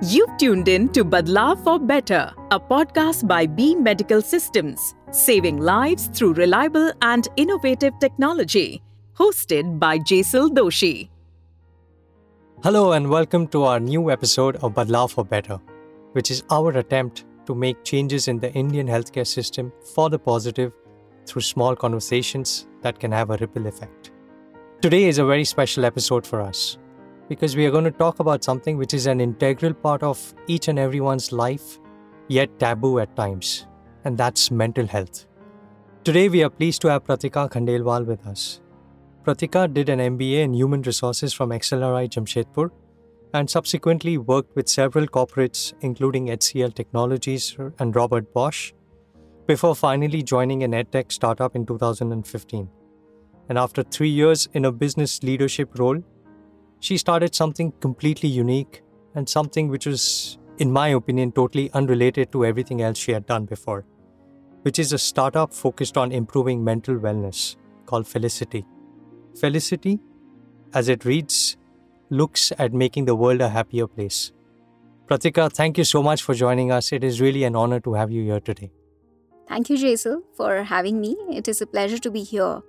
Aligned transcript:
You've 0.00 0.36
tuned 0.36 0.68
in 0.68 0.90
to 0.90 1.04
Badlav 1.04 1.64
for 1.64 1.80
Better, 1.80 2.32
a 2.52 2.60
podcast 2.60 3.26
by 3.26 3.46
B 3.46 3.74
Medical 3.74 4.22
Systems, 4.22 4.94
saving 5.10 5.56
lives 5.56 6.06
through 6.14 6.34
reliable 6.34 6.92
and 7.02 7.26
innovative 7.34 7.98
technology. 7.98 8.80
Hosted 9.16 9.80
by 9.80 9.98
Jaisal 9.98 10.50
Doshi. 10.50 11.08
Hello, 12.62 12.92
and 12.92 13.10
welcome 13.10 13.48
to 13.48 13.64
our 13.64 13.80
new 13.80 14.12
episode 14.12 14.54
of 14.62 14.74
Badlav 14.74 15.10
for 15.10 15.24
Better, 15.24 15.58
which 16.12 16.30
is 16.30 16.44
our 16.48 16.70
attempt 16.78 17.24
to 17.46 17.56
make 17.56 17.82
changes 17.82 18.28
in 18.28 18.38
the 18.38 18.52
Indian 18.52 18.86
healthcare 18.86 19.26
system 19.26 19.72
for 19.96 20.08
the 20.08 20.18
positive 20.20 20.72
through 21.26 21.42
small 21.42 21.74
conversations 21.74 22.68
that 22.82 23.00
can 23.00 23.10
have 23.10 23.30
a 23.30 23.36
ripple 23.38 23.66
effect. 23.66 24.12
Today 24.80 25.06
is 25.06 25.18
a 25.18 25.26
very 25.26 25.44
special 25.44 25.84
episode 25.84 26.24
for 26.24 26.40
us 26.40 26.78
because 27.28 27.56
we 27.56 27.66
are 27.66 27.70
going 27.70 27.84
to 27.84 27.90
talk 27.90 28.20
about 28.20 28.42
something 28.42 28.76
which 28.78 28.94
is 28.94 29.06
an 29.06 29.20
integral 29.20 29.74
part 29.74 30.02
of 30.02 30.34
each 30.46 30.68
and 30.68 30.78
everyone's 30.78 31.30
life, 31.30 31.78
yet 32.28 32.58
taboo 32.58 32.98
at 32.98 33.14
times, 33.16 33.66
and 34.04 34.16
that's 34.16 34.50
mental 34.50 34.86
health. 34.86 35.26
Today, 36.04 36.28
we 36.28 36.42
are 36.42 36.50
pleased 36.50 36.80
to 36.82 36.88
have 36.88 37.04
Pratika 37.04 37.50
Khandelwal 37.50 38.06
with 38.06 38.26
us. 38.26 38.60
Pratika 39.24 39.72
did 39.72 39.90
an 39.90 39.98
MBA 39.98 40.40
in 40.40 40.54
Human 40.54 40.80
Resources 40.80 41.34
from 41.34 41.50
XLRI 41.50 42.08
Jamshedpur 42.08 42.70
and 43.34 43.50
subsequently 43.50 44.16
worked 44.16 44.56
with 44.56 44.68
several 44.68 45.06
corporates, 45.06 45.74
including 45.82 46.28
HCL 46.28 46.74
Technologies 46.74 47.54
and 47.78 47.94
Robert 47.94 48.32
Bosch, 48.32 48.72
before 49.46 49.74
finally 49.74 50.22
joining 50.22 50.62
an 50.62 50.72
edtech 50.72 51.12
startup 51.12 51.54
in 51.54 51.66
2015. 51.66 52.70
And 53.50 53.58
after 53.58 53.82
three 53.82 54.08
years 54.08 54.48
in 54.54 54.64
a 54.64 54.72
business 54.72 55.22
leadership 55.22 55.78
role, 55.78 56.02
she 56.80 56.96
started 56.96 57.34
something 57.34 57.72
completely 57.80 58.28
unique 58.28 58.82
and 59.14 59.28
something 59.28 59.68
which 59.68 59.86
was, 59.86 60.38
in 60.58 60.72
my 60.72 60.88
opinion, 60.88 61.32
totally 61.32 61.70
unrelated 61.72 62.32
to 62.32 62.44
everything 62.44 62.82
else 62.82 62.98
she 62.98 63.12
had 63.12 63.26
done 63.26 63.46
before, 63.46 63.84
which 64.62 64.78
is 64.78 64.92
a 64.92 64.98
startup 64.98 65.52
focused 65.52 65.96
on 65.96 66.12
improving 66.12 66.62
mental 66.62 66.96
wellness 66.96 67.56
called 67.86 68.06
Felicity. 68.06 68.64
Felicity, 69.40 69.98
as 70.74 70.88
it 70.88 71.04
reads, 71.04 71.56
looks 72.10 72.52
at 72.58 72.72
making 72.72 73.04
the 73.04 73.14
world 73.14 73.40
a 73.40 73.48
happier 73.48 73.86
place. 73.86 74.32
Pratika, 75.06 75.50
thank 75.50 75.78
you 75.78 75.84
so 75.84 76.02
much 76.02 76.22
for 76.22 76.34
joining 76.34 76.70
us. 76.70 76.92
It 76.92 77.02
is 77.02 77.20
really 77.20 77.44
an 77.44 77.56
honor 77.56 77.80
to 77.80 77.94
have 77.94 78.10
you 78.10 78.24
here 78.24 78.40
today. 78.40 78.70
Thank 79.48 79.70
you, 79.70 79.76
Jaisal, 79.76 80.22
for 80.36 80.62
having 80.64 81.00
me. 81.00 81.16
It 81.30 81.48
is 81.48 81.62
a 81.62 81.66
pleasure 81.66 81.98
to 81.98 82.10
be 82.10 82.22
here. 82.22 82.60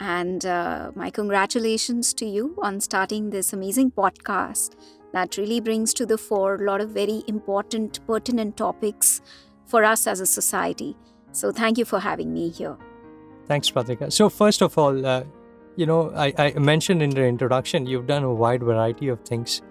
And 0.00 0.44
uh, 0.44 0.92
my 0.94 1.10
congratulations 1.10 2.12
to 2.14 2.26
you 2.26 2.56
on 2.62 2.80
starting 2.80 3.30
this 3.30 3.52
amazing 3.52 3.92
podcast 3.92 4.76
that 5.12 5.36
really 5.36 5.60
brings 5.60 5.94
to 5.94 6.04
the 6.04 6.18
fore 6.18 6.56
a 6.56 6.64
lot 6.64 6.80
of 6.80 6.90
very 6.90 7.22
important, 7.26 8.06
pertinent 8.06 8.56
topics 8.56 9.22
for 9.64 9.84
us 9.84 10.06
as 10.06 10.20
a 10.20 10.26
society. 10.26 10.96
So, 11.32 11.50
thank 11.52 11.78
you 11.78 11.84
for 11.84 11.98
having 11.98 12.32
me 12.32 12.50
here. 12.50 12.76
Thanks, 13.46 13.70
Pratika. 13.70 14.12
So, 14.12 14.28
first 14.28 14.60
of 14.62 14.76
all, 14.76 15.06
uh, 15.06 15.24
you 15.76 15.86
know, 15.86 16.10
I, 16.14 16.32
I 16.38 16.58
mentioned 16.58 17.02
in 17.02 17.10
the 17.10 17.24
introduction, 17.24 17.86
you've 17.86 18.06
done 18.06 18.24
a 18.24 18.32
wide 18.32 18.62
variety 18.62 19.08
of 19.08 19.20
things. 19.20 19.62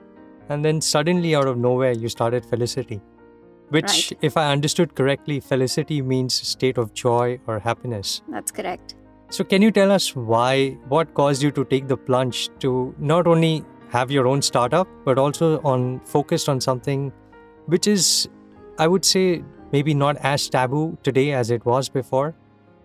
And 0.49 0.63
then 0.63 0.81
suddenly, 0.81 1.35
out 1.35 1.47
of 1.47 1.57
nowhere, 1.57 1.91
you 1.91 2.07
started 2.09 2.45
Felicity, 2.45 3.01
which, 3.69 3.83
Right. 3.83 4.11
if 4.21 4.37
I 4.37 4.51
understood 4.51 4.95
correctly, 4.95 5.39
Felicity 5.39 6.01
means 6.01 6.33
state 6.33 6.77
of 6.77 6.93
joy 6.93 7.39
or 7.47 7.59
happiness. 7.59 8.21
That's 8.29 8.51
correct. 8.51 8.95
So, 9.29 9.43
can 9.43 9.61
you 9.61 9.71
tell 9.71 9.91
us 9.91 10.15
why, 10.15 10.77
what 10.87 11.13
caused 11.13 11.41
you 11.41 11.51
to 11.51 11.65
take 11.65 11.87
the 11.87 11.97
plunge 11.97 12.49
to 12.59 12.95
not 12.99 13.27
only 13.27 13.63
have 13.89 14.11
your 14.11 14.27
own 14.27 14.41
startup, 14.41 14.87
but 15.03 15.17
also 15.17 15.61
on 15.63 15.99
focused 16.01 16.47
on 16.47 16.61
something 16.61 17.11
which 17.65 17.87
is, 17.87 18.29
I 18.77 18.87
would 18.87 19.03
say, 19.03 19.43
maybe 19.71 19.93
not 19.93 20.17
as 20.17 20.47
taboo 20.47 20.97
today 21.03 21.31
as 21.31 21.49
it 21.49 21.65
was 21.65 21.89
before, 21.89 22.35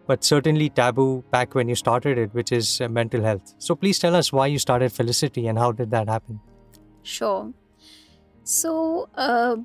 but 0.07 0.25
certainly 0.25 0.71
taboo 0.71 1.23
back 1.31 1.55
when 1.55 1.69
you 1.69 1.75
started 1.75 2.17
it, 2.17 2.35
which 2.35 2.53
is 2.53 2.81
uh, 2.81 2.89
mental 2.89 3.23
health. 3.23 3.55
So, 3.59 3.75
please 3.75 3.99
tell 3.99 4.17
us 4.17 4.33
why 4.33 4.47
you 4.47 4.59
started 4.59 4.93
Felicity 4.93 5.47
and 5.47 5.59
how 5.59 5.73
did 5.73 5.91
that 5.91 6.09
happen? 6.09 6.41
Sure. 7.03 7.53
So, 8.45 9.09
uh, 9.15 9.57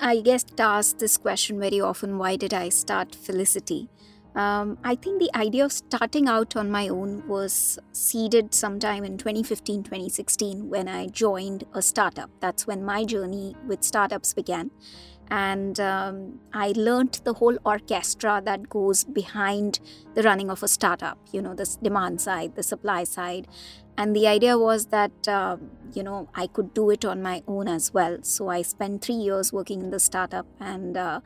I 0.00 0.20
get 0.20 0.58
asked 0.58 0.98
this 0.98 1.16
question 1.16 1.60
very 1.60 1.80
often 1.80 2.18
why 2.18 2.36
did 2.36 2.52
I 2.52 2.68
start 2.70 3.14
Felicity? 3.14 3.88
Um, 4.36 4.76
I 4.84 4.96
think 4.96 5.18
the 5.18 5.34
idea 5.34 5.64
of 5.64 5.72
starting 5.72 6.28
out 6.28 6.56
on 6.56 6.70
my 6.70 6.88
own 6.88 7.26
was 7.26 7.78
seeded 7.92 8.52
sometime 8.52 9.02
in 9.02 9.16
2015 9.16 9.82
2016 9.82 10.68
when 10.68 10.88
I 10.88 11.06
joined 11.06 11.64
a 11.72 11.80
startup. 11.80 12.30
That's 12.40 12.66
when 12.66 12.84
my 12.84 13.04
journey 13.04 13.56
with 13.66 13.82
startups 13.82 14.34
began. 14.34 14.70
And 15.28 15.80
um, 15.80 16.38
I 16.52 16.72
learned 16.76 17.20
the 17.24 17.32
whole 17.32 17.56
orchestra 17.64 18.42
that 18.44 18.68
goes 18.68 19.04
behind 19.04 19.80
the 20.14 20.22
running 20.22 20.50
of 20.50 20.62
a 20.62 20.68
startup, 20.68 21.18
you 21.32 21.40
know, 21.40 21.54
the 21.54 21.76
demand 21.82 22.20
side, 22.20 22.54
the 22.54 22.62
supply 22.62 23.04
side. 23.04 23.48
And 23.98 24.14
the 24.14 24.28
idea 24.28 24.58
was 24.58 24.86
that, 24.86 25.26
um, 25.26 25.70
you 25.94 26.02
know, 26.02 26.28
I 26.34 26.46
could 26.46 26.74
do 26.74 26.90
it 26.90 27.04
on 27.04 27.22
my 27.22 27.42
own 27.48 27.66
as 27.66 27.92
well. 27.94 28.18
So 28.22 28.48
I 28.50 28.62
spent 28.62 29.02
three 29.02 29.14
years 29.14 29.52
working 29.52 29.80
in 29.80 29.90
the 29.90 29.98
startup 29.98 30.46
and 30.60 30.96
uh, 30.96 31.00
uh, 31.00 31.20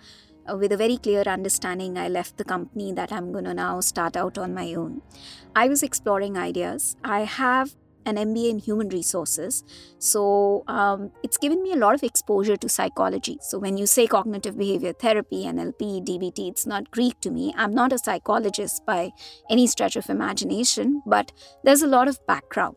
with 0.58 0.72
a 0.72 0.76
very 0.76 0.96
clear 0.96 1.22
understanding, 1.22 1.98
I 1.98 2.08
left 2.08 2.36
the 2.36 2.44
company 2.44 2.92
that 2.92 3.12
I'm 3.12 3.32
going 3.32 3.44
to 3.44 3.54
now 3.54 3.80
start 3.80 4.16
out 4.16 4.38
on 4.38 4.54
my 4.54 4.74
own. 4.74 5.02
I 5.54 5.68
was 5.68 5.82
exploring 5.82 6.36
ideas. 6.36 6.96
I 7.04 7.20
have 7.20 7.74
an 8.06 8.16
MBA 8.16 8.50
in 8.50 8.58
human 8.58 8.88
resources. 8.88 9.62
So 9.98 10.64
um, 10.66 11.10
it's 11.22 11.36
given 11.36 11.62
me 11.62 11.72
a 11.72 11.76
lot 11.76 11.94
of 11.94 12.02
exposure 12.02 12.56
to 12.56 12.68
psychology. 12.68 13.38
So 13.42 13.58
when 13.58 13.76
you 13.76 13.86
say 13.86 14.06
cognitive 14.06 14.56
behavior 14.56 14.92
therapy, 14.92 15.44
NLP, 15.44 16.04
DBT, 16.06 16.50
it's 16.50 16.66
not 16.66 16.90
Greek 16.90 17.20
to 17.20 17.30
me. 17.30 17.52
I'm 17.56 17.74
not 17.74 17.92
a 17.92 17.98
psychologist 17.98 18.84
by 18.86 19.10
any 19.50 19.66
stretch 19.66 19.96
of 19.96 20.08
imagination, 20.08 21.02
but 21.06 21.32
there's 21.64 21.82
a 21.82 21.86
lot 21.86 22.08
of 22.08 22.24
background. 22.26 22.76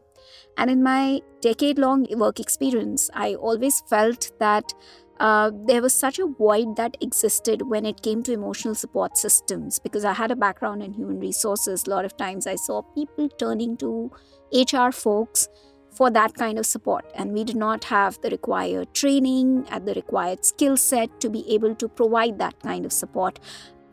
And 0.57 0.69
in 0.69 0.83
my 0.83 1.21
decade 1.41 1.77
long 1.77 2.05
work 2.11 2.39
experience, 2.39 3.09
I 3.13 3.35
always 3.35 3.81
felt 3.89 4.31
that 4.39 4.73
uh, 5.19 5.51
there 5.67 5.81
was 5.81 5.93
such 5.93 6.19
a 6.19 6.25
void 6.25 6.75
that 6.75 6.97
existed 7.01 7.61
when 7.63 7.85
it 7.85 8.01
came 8.01 8.23
to 8.23 8.33
emotional 8.33 8.75
support 8.75 9.17
systems 9.17 9.79
because 9.79 10.03
I 10.05 10.13
had 10.13 10.31
a 10.31 10.35
background 10.35 10.81
in 10.81 10.93
human 10.93 11.19
resources. 11.19 11.85
A 11.85 11.89
lot 11.89 12.05
of 12.05 12.17
times 12.17 12.47
I 12.47 12.55
saw 12.55 12.81
people 12.81 13.29
turning 13.29 13.77
to 13.77 14.11
HR 14.51 14.91
folks 14.91 15.47
for 15.91 16.09
that 16.09 16.33
kind 16.33 16.57
of 16.57 16.65
support, 16.65 17.05
and 17.13 17.33
we 17.33 17.43
did 17.43 17.55
not 17.55 17.83
have 17.83 18.19
the 18.21 18.29
required 18.31 18.93
training 18.95 19.67
and 19.69 19.87
the 19.87 19.93
required 19.93 20.43
skill 20.43 20.75
set 20.75 21.19
to 21.21 21.29
be 21.29 21.47
able 21.53 21.75
to 21.75 21.87
provide 21.87 22.39
that 22.39 22.59
kind 22.61 22.83
of 22.83 22.91
support. 22.91 23.39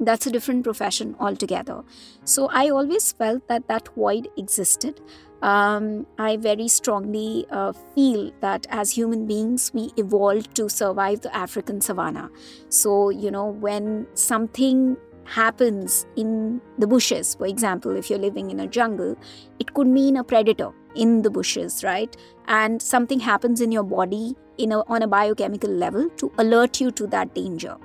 That's 0.03 0.27
a 0.27 0.31
different 0.31 0.65
profession 0.65 1.15
altogether. 1.21 1.83
So 2.25 2.49
I 2.51 2.71
always 2.71 3.13
felt 3.13 3.47
that 3.49 3.69
that 3.69 3.91
void 3.95 4.29
existed 4.39 5.03
um, 5.43 6.07
I 6.19 6.37
very 6.37 6.69
strongly 6.69 7.47
uh, 7.51 7.73
feel 7.95 8.31
that 8.41 8.67
as 8.71 8.91
human 8.91 9.27
beings, 9.27 9.71
we 9.73 9.91
evolved 9.97 10.55
to 10.57 10.69
survive 10.69 11.23
the 11.23 11.35
African 11.35 11.81
savannah. 11.81 12.31
So, 12.69 13.11
you 13.11 13.31
know, 13.31 13.47
when 13.47 14.07
something 14.15 14.97
happens 15.25 16.07
in 16.17 16.61
the 16.79 16.87
bushes, 16.87 17.35
for 17.37 17.47
example, 17.47 17.97
if 17.97 18.11
you're 18.11 18.19
living 18.19 18.51
in 18.51 18.61
a 18.61 18.67
jungle, 18.67 19.17
it 19.59 19.73
could 19.75 19.87
mean 19.87 20.17
a 20.17 20.25
predator 20.25 20.71
in 20.95 21.23
the 21.23 21.31
bushes, 21.31 21.85
right? 21.85 22.15
And 22.47 22.83
something 22.83 23.21
happens 23.21 23.61
in 23.61 23.73
your 23.73 23.85
body 23.85 24.35
in 24.59 24.73
a, 24.73 24.81
on 24.89 25.03
a 25.03 25.07
biochemical 25.07 25.71
level 25.71 26.11
to 26.11 26.33
alert 26.39 26.81
you 26.81 26.91
to 26.91 27.07
that 27.07 27.35
danger 27.35 27.77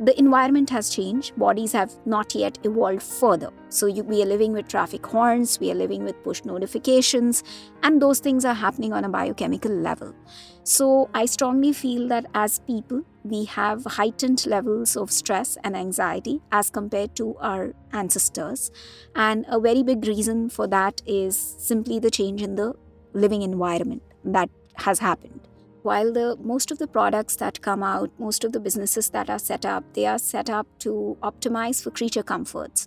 the 0.00 0.16
environment 0.18 0.70
has 0.70 0.90
changed. 0.90 1.36
Bodies 1.36 1.72
have 1.72 1.92
not 2.06 2.34
yet 2.34 2.58
evolved 2.64 3.02
further. 3.02 3.50
So 3.68 3.86
you, 3.86 4.04
we 4.04 4.22
are 4.22 4.26
living 4.26 4.52
with 4.52 4.68
traffic 4.68 5.04
horns 5.04 5.58
we 5.60 5.70
are 5.70 5.74
living 5.74 6.04
with 6.04 6.22
push 6.22 6.44
notifications 6.44 7.42
and 7.82 8.00
those 8.00 8.20
things 8.20 8.44
are 8.44 8.54
happening 8.54 8.92
on 8.92 9.04
a 9.04 9.08
biochemical 9.08 9.72
level. 9.72 10.14
So 10.62 11.08
i 11.14 11.26
strongly 11.26 11.72
feel 11.72 12.08
that 12.08 12.26
as 12.34 12.60
people 12.60 13.02
we 13.24 13.44
have 13.44 13.84
heightened 13.84 14.46
levels 14.46 14.96
of 14.96 15.10
stress 15.10 15.58
and 15.64 15.76
anxiety 15.76 16.40
as 16.52 16.70
compared 16.70 17.14
to 17.16 17.36
our 17.38 17.74
ancestors. 17.92 18.70
And 19.14 19.44
a 19.48 19.58
very 19.58 19.82
big 19.82 20.06
reason 20.06 20.48
for 20.48 20.66
that 20.68 21.02
is 21.06 21.36
simply 21.58 21.98
the 21.98 22.10
change 22.10 22.42
in 22.42 22.54
the 22.54 22.74
living 23.12 23.42
environment 23.42 24.02
that 24.24 24.48
has 24.76 25.00
happened 25.00 25.47
while 25.88 26.12
the 26.12 26.36
most 26.52 26.70
of 26.70 26.78
the 26.78 26.86
products 26.86 27.36
that 27.36 27.60
come 27.68 27.82
out 27.82 28.10
most 28.18 28.44
of 28.44 28.52
the 28.52 28.60
businesses 28.66 29.10
that 29.10 29.30
are 29.34 29.38
set 29.38 29.64
up 29.74 29.84
they 29.94 30.06
are 30.06 30.18
set 30.18 30.50
up 30.58 30.66
to 30.78 31.16
optimize 31.22 31.82
for 31.82 31.90
creature 31.90 32.22
comforts 32.22 32.86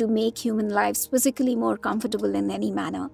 to 0.00 0.06
make 0.06 0.38
human 0.38 0.70
lives 0.70 1.06
physically 1.06 1.54
more 1.54 1.76
comfortable 1.76 2.34
in 2.34 2.50
any 2.50 2.70
manner. 2.70 3.10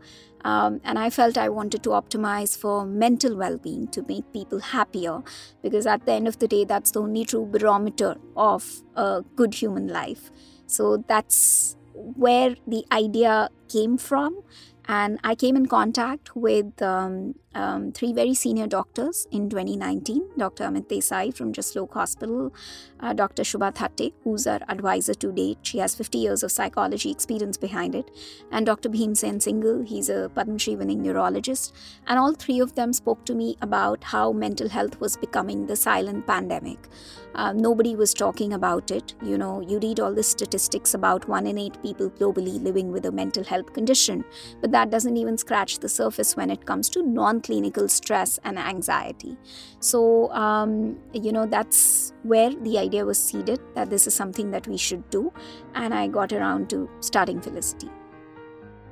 Um, 0.48 0.80
and 0.84 0.98
i 1.04 1.06
felt 1.14 1.38
i 1.44 1.48
wanted 1.48 1.82
to 1.84 1.94
optimize 1.98 2.56
for 2.64 2.74
mental 3.04 3.36
well-being 3.40 3.88
to 3.96 4.02
make 4.10 4.26
people 4.34 4.60
happier 4.60 5.14
because 5.62 5.88
at 5.94 6.04
the 6.06 6.12
end 6.12 6.28
of 6.28 6.38
the 6.42 6.48
day 6.52 6.64
that's 6.72 6.92
the 6.92 7.00
only 7.00 7.24
true 7.24 7.46
barometer 7.54 8.12
of 8.36 8.68
a 8.94 9.24
good 9.34 9.54
human 9.62 9.88
life. 9.88 10.30
So 10.66 11.04
that's 11.08 11.76
where 11.94 12.54
the 12.66 12.84
idea 12.92 13.48
came 13.68 13.98
from. 13.98 14.42
And 14.88 15.18
I 15.24 15.34
came 15.34 15.56
in 15.56 15.66
contact 15.66 16.36
with 16.36 16.80
um, 16.80 17.34
um, 17.56 17.90
three 17.92 18.12
very 18.12 18.34
senior 18.34 18.66
doctors 18.66 19.26
in 19.30 19.48
2019 19.48 20.28
Dr. 20.36 20.64
Amit 20.64 20.88
Desai 20.88 21.34
from 21.34 21.52
Jaslok 21.52 21.92
Hospital, 21.94 22.52
uh, 23.00 23.12
Dr. 23.14 23.42
Shubha 23.42 23.74
Thatte, 23.74 24.12
who's 24.24 24.46
our 24.46 24.60
advisor 24.68 25.14
to 25.14 25.32
date. 25.32 25.58
She 25.62 25.78
has 25.78 25.94
50 25.94 26.18
years 26.18 26.42
of 26.42 26.52
psychology 26.52 27.10
experience 27.10 27.56
behind 27.56 27.94
it, 27.94 28.10
and 28.52 28.66
Dr. 28.66 28.90
Bhim 28.90 29.16
Sen 29.16 29.38
Singhal, 29.38 29.86
he's 29.86 30.10
a 30.10 30.30
Padma 30.34 30.58
Shri 30.58 30.76
winning 30.76 31.02
neurologist. 31.02 31.74
And 32.06 32.18
all 32.18 32.34
three 32.34 32.60
of 32.60 32.74
them 32.74 32.92
spoke 32.92 33.24
to 33.24 33.34
me 33.34 33.56
about 33.62 34.04
how 34.04 34.32
mental 34.32 34.68
health 34.68 35.00
was 35.00 35.16
becoming 35.16 35.66
the 35.66 35.76
silent 35.76 36.26
pandemic. 36.26 36.88
Uh, 37.34 37.52
nobody 37.52 37.94
was 37.96 38.14
talking 38.14 38.54
about 38.54 38.90
it. 38.90 39.14
You 39.22 39.36
know, 39.36 39.60
you 39.60 39.78
read 39.78 40.00
all 40.00 40.14
the 40.14 40.22
statistics 40.22 40.94
about 40.94 41.28
one 41.28 41.46
in 41.46 41.58
eight 41.58 41.80
people 41.82 42.10
globally 42.10 42.62
living 42.62 42.90
with 42.90 43.04
a 43.06 43.12
mental 43.12 43.44
health 43.44 43.72
condition, 43.72 44.24
but 44.60 44.72
that 44.72 44.90
doesn't 44.90 45.16
even 45.16 45.36
scratch 45.36 45.78
the 45.78 45.88
surface 45.88 46.36
when 46.36 46.50
it 46.50 46.64
comes 46.64 46.88
to 46.90 47.02
non 47.02 47.40
clinical 47.46 47.88
stress 47.88 48.38
and 48.44 48.58
anxiety. 48.58 49.36
So, 49.80 50.30
um, 50.32 50.98
you 51.12 51.32
know, 51.32 51.46
that's 51.46 52.12
where 52.22 52.50
the 52.68 52.78
idea 52.78 53.04
was 53.04 53.22
seeded 53.22 53.60
that 53.74 53.90
this 53.90 54.06
is 54.06 54.14
something 54.14 54.50
that 54.50 54.66
we 54.66 54.76
should 54.76 55.08
do. 55.10 55.32
And 55.74 55.94
I 55.94 56.08
got 56.08 56.32
around 56.32 56.70
to 56.70 56.88
starting 57.00 57.40
Felicity. 57.40 57.90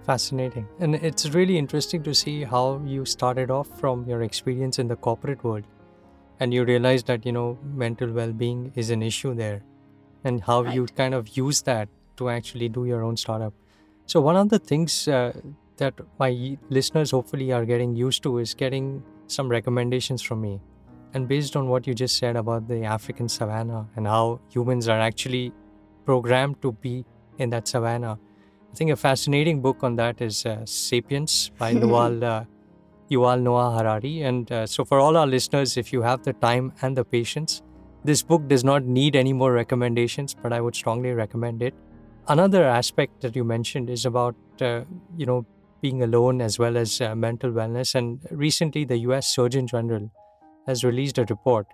Fascinating. 0.06 0.66
And 0.80 0.94
it's 0.94 1.30
really 1.30 1.58
interesting 1.58 2.02
to 2.04 2.14
see 2.14 2.44
how 2.44 2.80
you 2.84 3.04
started 3.04 3.50
off 3.50 3.68
from 3.80 4.06
your 4.06 4.22
experience 4.22 4.78
in 4.78 4.88
the 4.88 4.96
corporate 4.96 5.42
world 5.42 5.64
and 6.40 6.52
you 6.52 6.64
realized 6.64 7.06
that, 7.06 7.24
you 7.24 7.32
know, 7.32 7.58
mental 7.82 8.12
well 8.12 8.32
being 8.32 8.72
is 8.74 8.90
an 8.90 9.02
issue 9.02 9.34
there 9.34 9.62
and 10.24 10.42
how 10.42 10.62
Right. 10.62 10.74
you 10.74 10.86
kind 10.86 11.14
of 11.14 11.36
use 11.36 11.62
that 11.62 11.88
to 12.16 12.28
actually 12.28 12.68
do 12.68 12.84
your 12.86 13.02
own 13.02 13.16
startup. 13.16 13.54
So, 14.06 14.20
one 14.20 14.36
of 14.36 14.50
the 14.50 14.58
things 14.58 15.08
uh, 15.08 15.32
that 15.76 15.94
my 16.18 16.56
listeners 16.70 17.10
hopefully 17.10 17.52
are 17.52 17.64
getting 17.64 17.94
used 17.94 18.22
to 18.22 18.38
is 18.38 18.54
getting 18.54 19.02
some 19.26 19.48
recommendations 19.48 20.22
from 20.22 20.40
me. 20.40 20.60
And 21.14 21.28
based 21.28 21.56
on 21.56 21.68
what 21.68 21.86
you 21.86 21.94
just 21.94 22.18
said 22.18 22.36
about 22.36 22.68
the 22.68 22.84
African 22.84 23.28
savannah 23.28 23.86
and 23.96 24.06
how 24.06 24.40
humans 24.48 24.88
are 24.88 24.98
actually 24.98 25.52
programmed 26.04 26.60
to 26.62 26.72
be 26.72 27.04
in 27.38 27.50
that 27.50 27.68
savannah, 27.68 28.18
I 28.72 28.76
think 28.76 28.90
a 28.90 28.96
fascinating 28.96 29.60
book 29.62 29.84
on 29.84 29.96
that 29.96 30.20
is 30.20 30.44
uh, 30.44 30.66
Sapiens 30.66 31.52
by 31.58 31.74
Yuval, 31.82 32.22
uh, 32.22 32.44
Yuval 33.10 33.40
Noah 33.40 33.78
Harari. 33.78 34.22
And 34.22 34.50
uh, 34.50 34.66
so, 34.66 34.84
for 34.84 34.98
all 34.98 35.16
our 35.16 35.26
listeners, 35.26 35.76
if 35.76 35.92
you 35.92 36.02
have 36.02 36.24
the 36.24 36.32
time 36.32 36.72
and 36.82 36.96
the 36.96 37.04
patience, 37.04 37.62
this 38.02 38.22
book 38.22 38.48
does 38.48 38.64
not 38.64 38.84
need 38.84 39.14
any 39.14 39.32
more 39.32 39.52
recommendations, 39.52 40.34
but 40.34 40.52
I 40.52 40.60
would 40.60 40.74
strongly 40.74 41.12
recommend 41.12 41.62
it. 41.62 41.74
Another 42.26 42.64
aspect 42.64 43.20
that 43.20 43.36
you 43.36 43.44
mentioned 43.44 43.88
is 43.88 44.04
about, 44.04 44.34
uh, 44.60 44.82
you 45.16 45.26
know, 45.26 45.46
being 45.84 46.02
alone 46.02 46.40
as 46.40 46.58
well 46.58 46.78
as 46.78 47.00
uh, 47.02 47.14
mental 47.14 47.50
wellness. 47.50 47.94
And 47.94 48.26
recently, 48.30 48.84
the 48.86 48.96
US 49.08 49.34
Surgeon 49.38 49.66
General 49.66 50.10
has 50.66 50.82
released 50.82 51.18
a 51.18 51.26
report 51.28 51.66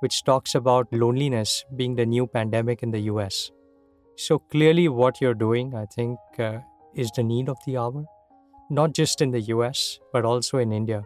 which 0.00 0.22
talks 0.24 0.54
about 0.54 0.92
loneliness 0.92 1.64
being 1.76 1.94
the 1.94 2.04
new 2.04 2.26
pandemic 2.26 2.82
in 2.82 2.90
the 2.90 3.00
US. 3.12 3.50
So 4.16 4.38
clearly, 4.38 4.88
what 4.88 5.20
you're 5.22 5.40
doing, 5.46 5.74
I 5.74 5.86
think, 5.86 6.18
uh, 6.38 6.58
is 6.94 7.10
the 7.16 7.22
need 7.22 7.48
of 7.48 7.56
the 7.64 7.78
hour, 7.78 8.04
not 8.68 8.92
just 8.92 9.22
in 9.22 9.30
the 9.30 9.40
US, 9.54 9.98
but 10.12 10.26
also 10.26 10.58
in 10.58 10.70
India. 10.80 11.02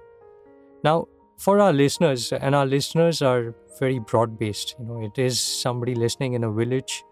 Now, 0.82 1.06
for 1.38 1.60
our 1.60 1.72
listeners, 1.72 2.32
and 2.32 2.56
our 2.56 2.66
listeners 2.66 3.22
are 3.22 3.54
very 3.78 4.00
broad 4.00 4.36
based, 4.36 4.74
you 4.80 4.86
know, 4.86 5.00
it 5.10 5.16
is 5.26 5.40
somebody 5.40 5.94
listening 5.94 6.32
in 6.32 6.42
a 6.42 6.50
village 6.50 7.04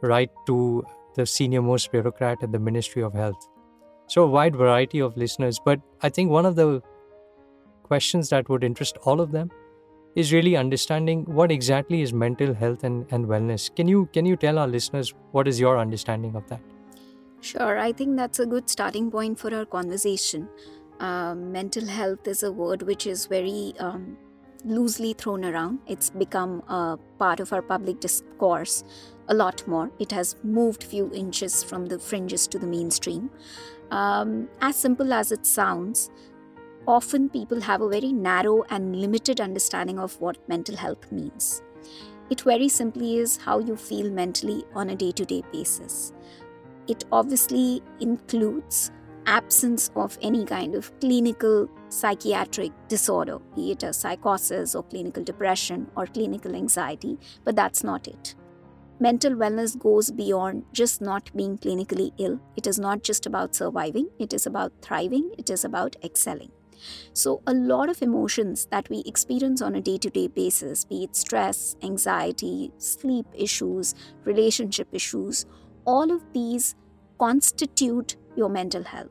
right 0.00 0.30
to 0.46 0.84
the 1.16 1.26
senior 1.26 1.62
most 1.62 1.90
bureaucrat 1.90 2.42
at 2.42 2.52
the 2.52 2.60
Ministry 2.70 3.02
of 3.02 3.14
Health. 3.14 3.51
So, 4.12 4.24
a 4.24 4.26
wide 4.26 4.54
variety 4.54 4.98
of 5.00 5.16
listeners. 5.16 5.58
But 5.58 5.80
I 6.02 6.10
think 6.10 6.30
one 6.30 6.44
of 6.44 6.54
the 6.54 6.82
questions 7.82 8.28
that 8.28 8.46
would 8.50 8.62
interest 8.62 8.98
all 9.04 9.22
of 9.22 9.32
them 9.32 9.50
is 10.14 10.34
really 10.34 10.54
understanding 10.54 11.24
what 11.24 11.50
exactly 11.50 12.02
is 12.02 12.12
mental 12.12 12.52
health 12.52 12.84
and, 12.84 13.06
and 13.10 13.24
wellness. 13.24 13.74
Can 13.74 13.88
you 13.88 14.10
can 14.12 14.26
you 14.26 14.36
tell 14.36 14.58
our 14.58 14.68
listeners 14.68 15.14
what 15.30 15.48
is 15.48 15.58
your 15.58 15.78
understanding 15.78 16.36
of 16.36 16.46
that? 16.48 16.60
Sure, 17.40 17.78
I 17.78 17.92
think 17.92 18.18
that's 18.18 18.38
a 18.38 18.44
good 18.44 18.68
starting 18.68 19.10
point 19.10 19.38
for 19.38 19.54
our 19.54 19.64
conversation. 19.64 20.46
Um, 21.00 21.50
mental 21.50 21.86
health 21.86 22.28
is 22.28 22.42
a 22.42 22.52
word 22.52 22.82
which 22.82 23.06
is 23.06 23.24
very 23.24 23.72
um, 23.78 24.18
loosely 24.62 25.14
thrown 25.14 25.42
around. 25.42 25.78
It's 25.86 26.10
become 26.10 26.60
a 26.68 26.98
part 27.18 27.40
of 27.40 27.50
our 27.54 27.62
public 27.62 28.00
discourse 28.00 28.84
a 29.28 29.34
lot 29.34 29.66
more. 29.66 29.90
It 29.98 30.12
has 30.12 30.36
moved 30.42 30.84
few 30.84 31.10
inches 31.14 31.62
from 31.64 31.86
the 31.86 31.98
fringes 31.98 32.46
to 32.48 32.58
the 32.58 32.66
mainstream. 32.66 33.30
Um, 33.92 34.48
as 34.62 34.74
simple 34.74 35.12
as 35.12 35.32
it 35.32 35.44
sounds, 35.44 36.10
often 36.88 37.28
people 37.28 37.60
have 37.60 37.82
a 37.82 37.88
very 37.88 38.10
narrow 38.10 38.64
and 38.70 38.96
limited 38.96 39.38
understanding 39.38 39.98
of 39.98 40.18
what 40.18 40.48
mental 40.48 40.76
health 40.76 41.12
means. 41.12 41.62
It 42.30 42.40
very 42.40 42.70
simply 42.70 43.18
is 43.18 43.36
how 43.36 43.58
you 43.58 43.76
feel 43.76 44.10
mentally 44.10 44.64
on 44.74 44.88
a 44.88 44.96
day 44.96 45.12
to 45.12 45.26
day 45.26 45.42
basis. 45.52 46.14
It 46.88 47.04
obviously 47.12 47.82
includes 48.00 48.90
absence 49.26 49.90
of 49.94 50.16
any 50.22 50.46
kind 50.46 50.74
of 50.74 50.98
clinical 50.98 51.68
psychiatric 51.90 52.72
disorder, 52.88 53.40
be 53.54 53.72
it 53.72 53.82
a 53.82 53.92
psychosis 53.92 54.74
or 54.74 54.84
clinical 54.84 55.22
depression 55.22 55.90
or 55.96 56.06
clinical 56.06 56.56
anxiety, 56.56 57.18
but 57.44 57.56
that's 57.56 57.84
not 57.84 58.08
it. 58.08 58.34
Mental 59.00 59.32
wellness 59.32 59.78
goes 59.78 60.10
beyond 60.10 60.64
just 60.72 61.00
not 61.00 61.34
being 61.36 61.58
clinically 61.58 62.12
ill. 62.18 62.40
It 62.56 62.66
is 62.66 62.78
not 62.78 63.02
just 63.02 63.26
about 63.26 63.54
surviving, 63.54 64.08
it 64.18 64.32
is 64.32 64.46
about 64.46 64.72
thriving, 64.80 65.32
it 65.38 65.50
is 65.50 65.64
about 65.64 65.96
excelling. 66.04 66.52
So, 67.12 67.42
a 67.46 67.54
lot 67.54 67.88
of 67.88 68.02
emotions 68.02 68.66
that 68.70 68.88
we 68.90 69.02
experience 69.06 69.62
on 69.62 69.74
a 69.76 69.80
day 69.80 69.98
to 69.98 70.10
day 70.10 70.28
basis, 70.28 70.84
be 70.84 71.04
it 71.04 71.16
stress, 71.16 71.76
anxiety, 71.82 72.72
sleep 72.78 73.26
issues, 73.34 73.94
relationship 74.24 74.88
issues, 74.92 75.46
all 75.84 76.10
of 76.12 76.22
these 76.32 76.74
constitute 77.18 78.16
your 78.36 78.48
mental 78.48 78.82
health. 78.82 79.10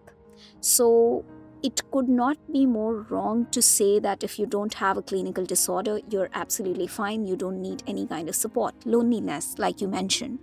So, 0.59 1.25
it 1.63 1.81
could 1.91 2.09
not 2.09 2.37
be 2.51 2.65
more 2.65 3.01
wrong 3.09 3.47
to 3.51 3.61
say 3.61 3.99
that 3.99 4.23
if 4.23 4.39
you 4.39 4.45
don't 4.45 4.73
have 4.75 4.97
a 4.97 5.01
clinical 5.01 5.45
disorder, 5.45 5.99
you're 6.09 6.29
absolutely 6.33 6.87
fine, 6.87 7.25
you 7.25 7.35
don't 7.35 7.61
need 7.61 7.83
any 7.87 8.07
kind 8.07 8.29
of 8.29 8.35
support. 8.35 8.73
Loneliness, 8.85 9.57
like 9.57 9.81
you 9.81 9.87
mentioned, 9.87 10.39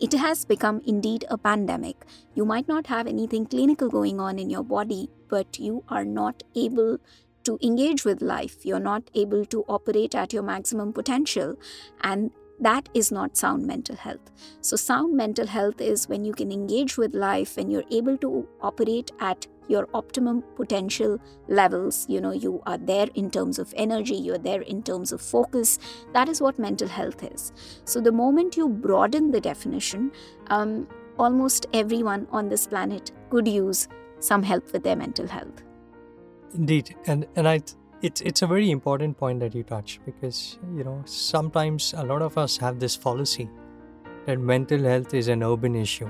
it 0.00 0.12
has 0.12 0.44
become 0.44 0.80
indeed 0.84 1.24
a 1.30 1.38
pandemic. 1.38 2.04
You 2.34 2.44
might 2.44 2.68
not 2.68 2.86
have 2.88 3.06
anything 3.06 3.46
clinical 3.46 3.88
going 3.88 4.20
on 4.20 4.38
in 4.38 4.50
your 4.50 4.64
body, 4.64 5.08
but 5.28 5.58
you 5.58 5.84
are 5.88 6.04
not 6.04 6.42
able 6.54 6.98
to 7.44 7.58
engage 7.62 8.04
with 8.04 8.22
life. 8.22 8.64
You're 8.64 8.80
not 8.80 9.10
able 9.14 9.44
to 9.46 9.64
operate 9.68 10.14
at 10.14 10.32
your 10.32 10.42
maximum 10.42 10.92
potential. 10.92 11.56
And 12.02 12.30
that 12.62 12.88
is 12.94 13.10
not 13.10 13.36
sound 13.36 13.66
mental 13.66 13.96
health. 13.96 14.30
So, 14.60 14.76
sound 14.76 15.16
mental 15.16 15.46
health 15.46 15.80
is 15.80 16.08
when 16.08 16.24
you 16.24 16.32
can 16.32 16.52
engage 16.52 16.96
with 16.96 17.14
life, 17.14 17.56
when 17.56 17.70
you're 17.70 17.84
able 17.90 18.16
to 18.18 18.48
operate 18.60 19.10
at 19.20 19.46
your 19.68 19.88
optimum 19.94 20.42
potential 20.56 21.18
levels. 21.48 22.06
You 22.08 22.20
know, 22.20 22.32
you 22.32 22.62
are 22.66 22.78
there 22.78 23.08
in 23.14 23.30
terms 23.30 23.58
of 23.58 23.74
energy, 23.76 24.14
you're 24.14 24.38
there 24.38 24.62
in 24.62 24.82
terms 24.82 25.12
of 25.12 25.20
focus. 25.20 25.78
That 26.12 26.28
is 26.28 26.40
what 26.40 26.58
mental 26.58 26.88
health 26.88 27.24
is. 27.24 27.52
So, 27.84 28.00
the 28.00 28.12
moment 28.12 28.56
you 28.56 28.68
broaden 28.68 29.30
the 29.32 29.40
definition, 29.40 30.12
um, 30.48 30.86
almost 31.18 31.66
everyone 31.72 32.26
on 32.30 32.48
this 32.48 32.66
planet 32.66 33.12
could 33.30 33.48
use 33.48 33.88
some 34.20 34.42
help 34.42 34.72
with 34.72 34.84
their 34.84 34.96
mental 34.96 35.26
health. 35.26 35.64
Indeed, 36.54 36.94
and 37.06 37.26
and 37.34 37.48
I 37.48 37.60
it's 38.02 38.20
it's 38.20 38.42
a 38.42 38.46
very 38.46 38.70
important 38.70 39.16
point 39.16 39.40
that 39.40 39.54
you 39.54 39.62
touch 39.62 40.00
because 40.04 40.58
you 40.76 40.84
know 40.84 41.02
sometimes 41.04 41.94
a 41.96 42.04
lot 42.04 42.22
of 42.22 42.36
us 42.38 42.56
have 42.56 42.78
this 42.78 42.96
fallacy 42.96 43.48
that 44.26 44.38
mental 44.38 44.82
health 44.92 45.14
is 45.14 45.28
an 45.28 45.42
urban 45.42 45.74
issue 45.74 46.08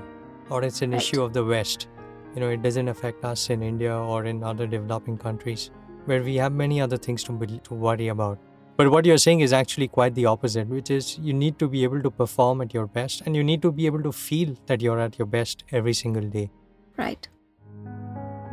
or 0.50 0.62
it's 0.64 0.82
an 0.82 0.92
Right. 0.92 1.00
issue 1.02 1.22
of 1.22 1.32
the 1.32 1.44
West. 1.44 1.88
You 2.34 2.40
know, 2.40 2.48
it 2.50 2.62
doesn't 2.62 2.88
affect 2.88 3.24
us 3.24 3.50
in 3.50 3.62
India 3.62 3.94
or 3.96 4.24
in 4.24 4.42
other 4.42 4.66
developing 4.66 5.18
countries 5.18 5.70
where 6.06 6.22
we 6.22 6.36
have 6.36 6.52
many 6.52 6.80
other 6.80 6.96
things 6.96 7.24
to 7.24 7.32
be, 7.32 7.58
to 7.58 7.74
worry 7.74 8.08
about. 8.08 8.38
But 8.76 8.90
what 8.90 9.04
you're 9.06 9.18
saying 9.18 9.40
is 9.40 9.52
actually 9.52 9.88
quite 9.88 10.14
the 10.14 10.26
opposite, 10.26 10.68
which 10.68 10.90
is 10.90 11.18
you 11.18 11.32
need 11.34 11.58
to 11.58 11.68
be 11.68 11.84
able 11.84 12.02
to 12.02 12.10
perform 12.10 12.62
at 12.62 12.74
your 12.74 12.86
best 12.86 13.22
and 13.26 13.36
you 13.36 13.44
need 13.44 13.62
to 13.62 13.72
be 13.72 13.86
able 13.86 14.02
to 14.02 14.12
feel 14.12 14.54
that 14.66 14.82
you're 14.82 14.98
at 15.00 15.18
your 15.18 15.26
best 15.26 15.64
every 15.72 15.92
single 15.92 16.22
day. 16.22 16.50
Right. 16.96 17.28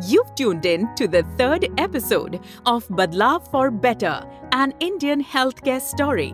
You've 0.02 0.34
tuned 0.36 0.66
in 0.66 0.88
to 0.96 1.10
the 1.10 1.24
third 1.38 1.68
episode 1.78 2.40
of 2.66 2.88
Badlav 2.88 3.52
for 3.52 3.70
Better, 3.70 4.26
an 4.54 4.74
Indian 4.80 5.22
healthcare 5.22 5.82
story. 5.82 6.34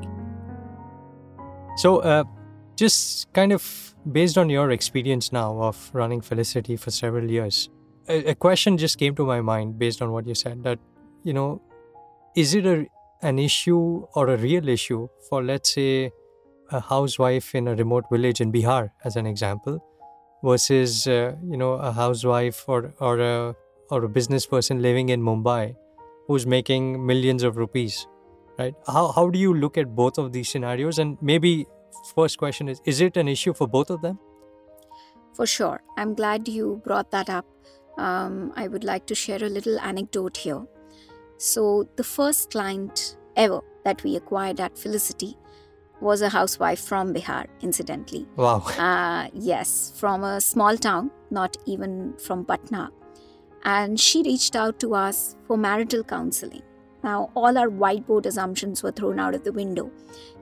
So, 1.78 1.98
uh, 2.00 2.26
just 2.76 3.34
kind 3.34 3.52
of 3.52 3.96
based 4.12 4.38
on 4.38 4.52
your 4.52 4.70
experience 4.70 5.32
now 5.32 5.60
of 5.64 5.90
running 5.94 6.22
Felicity 6.22 6.76
for 6.76 6.92
several 6.92 7.30
years, 7.30 7.70
a, 8.08 8.32
a 8.32 8.36
question 8.36 8.78
just 8.78 9.00
came 9.00 9.16
to 9.16 9.26
my 9.26 9.42
mind 9.42 9.80
based 9.80 10.00
on 10.02 10.12
what 10.12 10.28
you 10.28 10.36
said 10.36 10.64
that, 10.64 10.78
you 11.24 11.34
know, 11.34 11.60
is 12.36 12.54
it 12.54 12.68
a, 12.68 12.86
an 13.24 13.40
issue 13.40 14.06
or 14.14 14.30
a 14.30 14.38
real 14.38 14.70
issue 14.70 15.08
for, 15.28 15.44
let's 15.44 15.74
say, 15.74 16.12
a 16.72 16.80
housewife 16.80 17.56
in 17.56 17.68
a 17.68 17.76
remote 17.76 18.06
village 18.12 18.42
in 18.42 18.52
Bihar, 18.52 18.92
as 19.04 19.16
an 19.16 19.26
example, 19.26 19.84
versus, 20.44 21.08
uh, 21.08 21.36
you 21.44 21.58
know, 21.58 21.74
a 21.74 21.92
housewife 21.92 22.64
or, 22.68 22.94
or, 23.00 23.20
a, 23.20 23.56
or 23.90 24.04
a 24.04 24.10
business 24.10 24.46
person 24.46 24.82
living 24.82 25.10
in 25.10 25.22
Mumbai 25.22 25.76
who's 26.28 26.46
making 26.46 27.06
millions 27.06 27.44
of 27.44 27.58
rupees, 27.58 28.08
right? 28.58 28.74
How, 28.88 29.12
how 29.12 29.30
do 29.30 29.40
you 29.40 29.54
look 29.54 29.78
at 29.78 29.96
both 29.96 30.18
of 30.18 30.34
these 30.34 30.50
scenarios? 30.50 31.00
And 31.00 31.18
maybe 31.22 31.66
first 32.16 32.38
question 32.38 32.68
is, 32.68 32.82
is 32.86 33.02
it 33.02 33.18
an 33.18 33.28
issue 33.28 33.54
for 33.54 33.68
both 33.68 33.90
of 33.90 34.02
them? 34.02 34.20
For 35.34 35.46
sure. 35.46 35.82
I'm 35.98 36.14
glad 36.14 36.48
you 36.48 36.82
brought 36.84 37.12
that 37.12 37.30
up. 37.30 37.46
Um, 37.98 38.54
I 38.56 38.68
would 38.68 38.84
like 38.84 39.06
to 39.08 39.16
share 39.16 39.44
a 39.44 39.50
little 39.50 39.80
anecdote 39.80 40.38
here. 40.38 40.66
So, 41.38 41.88
the 41.98 42.04
first 42.04 42.52
client 42.52 43.18
ever 43.36 43.62
that 43.84 44.04
we 44.04 44.16
acquired 44.16 44.60
at 44.60 44.78
Felicity 44.78 45.38
was 46.02 46.22
a 46.22 46.30
housewife 46.30 46.80
from 46.80 47.14
Bihar, 47.14 47.48
incidentally. 47.62 48.28
Wow. 48.36 48.60
Uh, 48.78 49.28
yes, 49.34 49.94
from 49.96 50.24
a 50.24 50.42
small 50.42 50.78
town, 50.78 51.12
not 51.32 51.58
even 51.66 52.14
from 52.18 52.46
Patna. 52.46 52.92
And 53.64 54.00
she 54.00 54.22
reached 54.22 54.56
out 54.56 54.80
to 54.82 54.94
us 54.94 55.36
for 55.48 55.58
marital 55.58 56.04
counseling. 56.04 56.62
Now, 57.04 57.32
all 57.36 57.58
our 57.58 57.68
whiteboard 57.68 58.26
assumptions 58.26 58.82
were 58.82 58.92
thrown 58.92 59.20
out 59.20 59.36
of 59.36 59.44
the 59.44 59.52
window. 59.52 59.92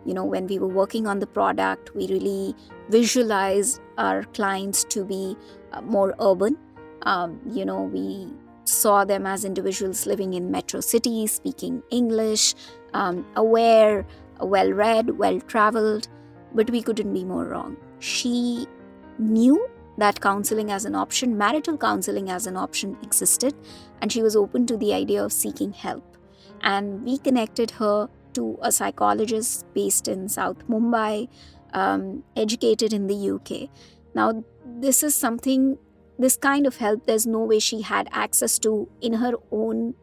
You 0.05 0.13
know, 0.13 0.23
when 0.23 0.47
we 0.47 0.59
were 0.59 0.67
working 0.67 1.07
on 1.07 1.19
the 1.19 1.27
product, 1.27 1.93
we 1.95 2.07
really 2.07 2.55
visualized 2.89 3.81
our 3.97 4.23
clients 4.23 4.83
to 4.85 5.03
be 5.03 5.35
uh, 5.71 5.81
more 5.81 6.15
urban. 6.21 6.57
Um, 7.01 7.39
you 7.51 7.65
know, 7.65 7.83
we 7.83 8.31
saw 8.65 9.03
them 9.03 9.25
as 9.25 9.43
individuals 9.43 10.05
living 10.05 10.33
in 10.33 10.51
metro 10.51 10.79
cities, 10.79 11.33
speaking 11.33 11.83
English, 11.89 12.55
um, 12.93 13.25
aware, 13.35 14.05
well 14.39 14.71
read, 14.71 15.17
well 15.17 15.39
traveled, 15.41 16.07
but 16.53 16.69
we 16.69 16.81
couldn't 16.81 17.13
be 17.13 17.23
more 17.23 17.45
wrong. 17.45 17.77
She 17.99 18.67
knew 19.17 19.67
that 19.97 20.19
counseling 20.21 20.71
as 20.71 20.85
an 20.85 20.95
option, 20.95 21.37
marital 21.37 21.77
counseling 21.77 22.29
as 22.29 22.47
an 22.47 22.57
option 22.57 22.97
existed, 23.03 23.53
and 24.01 24.11
she 24.11 24.21
was 24.21 24.35
open 24.35 24.65
to 24.67 24.77
the 24.77 24.93
idea 24.93 25.23
of 25.23 25.31
seeking 25.31 25.71
help. 25.71 26.17
And 26.61 27.03
we 27.03 27.17
connected 27.17 27.71
her 27.71 28.09
to 28.33 28.57
a 28.61 28.71
psychologist 28.71 29.65
based 29.73 30.07
in 30.07 30.27
South 30.27 30.67
Mumbai, 30.67 31.27
um, 31.73 32.23
educated 32.35 32.93
in 32.93 33.07
the 33.07 33.31
UK. 33.31 33.69
Now, 34.15 34.43
this 34.65 35.03
is 35.03 35.13
something, 35.13 35.77
this 36.17 36.37
kind 36.37 36.65
of 36.65 36.77
help, 36.77 37.05
there's 37.05 37.27
no 37.27 37.39
way 37.39 37.59
she 37.59 37.81
had 37.81 38.07
access 38.11 38.57
to 38.59 38.89
in 39.01 39.13
her 39.13 39.33
own 39.51 39.93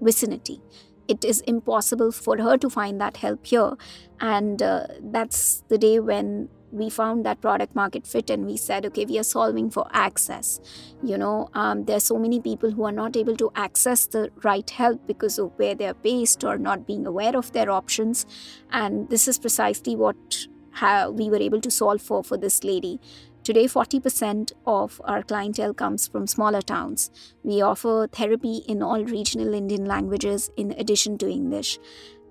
vicinity 0.00 0.60
it 1.08 1.24
is 1.24 1.40
impossible 1.42 2.12
for 2.12 2.38
her 2.38 2.56
to 2.58 2.70
find 2.70 3.00
that 3.00 3.18
help 3.18 3.46
here. 3.46 3.72
And 4.20 4.62
uh, 4.62 4.86
that's 5.00 5.62
the 5.68 5.78
day 5.78 6.00
when 6.00 6.48
we 6.72 6.90
found 6.90 7.24
that 7.24 7.40
product 7.40 7.74
market 7.74 8.06
fit 8.06 8.28
and 8.28 8.44
we 8.44 8.56
said 8.56 8.84
okay 8.84 9.04
we 9.04 9.18
are 9.18 9.22
solving 9.24 9.70
for 9.70 9.86
access. 9.92 10.60
You 11.02 11.16
know 11.16 11.48
um, 11.54 11.84
there 11.84 11.96
are 11.96 12.00
so 12.00 12.18
many 12.18 12.40
people 12.40 12.72
who 12.72 12.84
are 12.84 12.92
not 12.92 13.16
able 13.16 13.36
to 13.36 13.50
access 13.54 14.06
the 14.06 14.30
right 14.42 14.68
help 14.68 15.06
because 15.06 15.38
of 15.38 15.52
where 15.56 15.74
they're 15.74 15.94
based 15.94 16.44
or 16.44 16.58
not 16.58 16.86
being 16.86 17.06
aware 17.06 17.36
of 17.36 17.52
their 17.52 17.70
options. 17.70 18.26
And 18.70 19.08
this 19.08 19.28
is 19.28 19.38
precisely 19.38 19.96
what 19.96 20.46
how 20.72 21.10
we 21.10 21.30
were 21.30 21.38
able 21.38 21.60
to 21.60 21.70
solve 21.70 22.02
for 22.02 22.22
for 22.22 22.36
this 22.36 22.62
lady 22.62 23.00
Today, 23.46 23.66
40% 23.66 24.50
of 24.66 25.00
our 25.04 25.22
clientele 25.22 25.72
comes 25.72 26.08
from 26.08 26.26
smaller 26.26 26.60
towns. 26.60 27.12
We 27.44 27.62
offer 27.62 28.08
therapy 28.10 28.64
in 28.66 28.82
all 28.82 29.04
regional 29.04 29.54
Indian 29.54 29.84
languages 29.84 30.50
in 30.56 30.72
addition 30.72 31.16
to 31.18 31.28
English. 31.30 31.78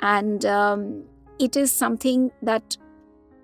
And 0.02 0.44
um, 0.44 1.06
it 1.40 1.56
is 1.56 1.72
something 1.72 2.32
that 2.42 2.76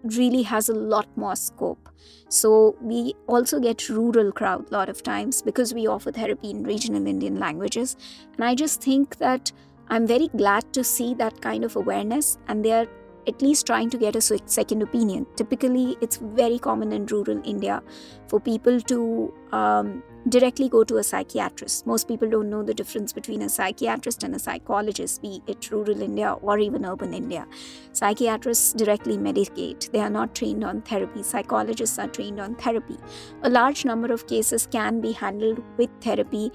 really 0.03 0.43
has 0.43 0.67
a 0.67 0.73
lot 0.73 1.07
more 1.15 1.37
scope. 1.37 1.87
So 2.27 2.75
we 2.81 3.13
also 3.27 3.61
get 3.61 3.87
rural 3.87 4.33
crowd 4.33 4.69
a 4.69 4.73
lot 4.73 4.89
of 4.89 5.01
times 5.01 5.41
because 5.41 5.73
we 5.73 5.87
offer 5.87 6.11
therapy 6.11 6.49
in 6.49 6.63
regional 6.63 7.07
Indian 7.07 7.39
languages. 7.39 7.95
And 8.33 8.43
I 8.43 8.53
just 8.53 8.81
think 8.81 9.15
that 9.19 9.49
I'm 9.87 10.05
very 10.05 10.27
glad 10.27 10.73
to 10.73 10.83
see 10.83 11.13
that 11.13 11.39
kind 11.39 11.63
of 11.63 11.77
awareness 11.77 12.37
and 12.49 12.65
they 12.65 12.73
are 12.73 12.87
at 13.27 13.41
least 13.41 13.65
trying 13.65 13.89
to 13.89 13.97
get 13.97 14.15
a 14.15 14.21
second 14.21 14.81
opinion. 14.81 15.25
Typically, 15.35 15.97
it's 16.01 16.17
very 16.17 16.59
common 16.59 16.91
in 16.91 17.05
rural 17.05 17.41
India 17.43 17.81
for 18.27 18.39
people 18.39 18.79
to 18.81 19.33
um, 19.51 20.03
directly 20.29 20.69
go 20.69 20.83
to 20.83 20.97
a 20.97 21.03
psychiatrist. 21.03 21.85
Most 21.85 22.07
people 22.07 22.29
don't 22.29 22.49
know 22.49 22.63
the 22.63 22.73
difference 22.73 23.11
between 23.11 23.41
a 23.41 23.49
psychiatrist 23.49 24.23
and 24.23 24.35
a 24.35 24.39
psychologist, 24.39 25.21
be 25.21 25.41
it 25.47 25.69
rural 25.71 26.01
India 26.01 26.33
or 26.33 26.59
even 26.59 26.85
urban 26.85 27.13
India. 27.13 27.47
Psychiatrists 27.91 28.73
directly 28.73 29.17
medicate, 29.17 29.91
they 29.91 29.99
are 29.99 30.09
not 30.09 30.35
trained 30.35 30.63
on 30.63 30.81
therapy. 30.81 31.23
Psychologists 31.23 31.97
are 31.99 32.07
trained 32.07 32.39
on 32.39 32.55
therapy. 32.55 32.97
A 33.43 33.49
large 33.49 33.83
number 33.85 34.11
of 34.13 34.27
cases 34.27 34.67
can 34.67 35.01
be 35.01 35.11
handled 35.11 35.61
with 35.77 35.89
therapy 36.01 36.51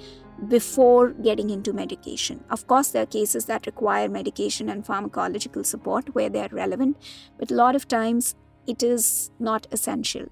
before 0.48 1.12
getting 1.12 1.50
into 1.50 1.72
medication. 1.72 2.44
Of 2.50 2.66
course, 2.66 2.90
there 2.90 3.02
are 3.02 3.06
cases 3.06 3.46
that 3.46 3.66
require 3.66 4.08
medication 4.08 4.68
and 4.68 4.84
pharmacological 4.84 5.64
support 5.64 6.14
where 6.14 6.28
they 6.28 6.40
are 6.40 6.48
relevant, 6.52 6.96
but 7.38 7.50
a 7.50 7.54
lot 7.54 7.74
of 7.74 7.88
times 7.88 8.34
it 8.66 8.82
is 8.82 9.30
not 9.38 9.66
essential. 9.72 10.26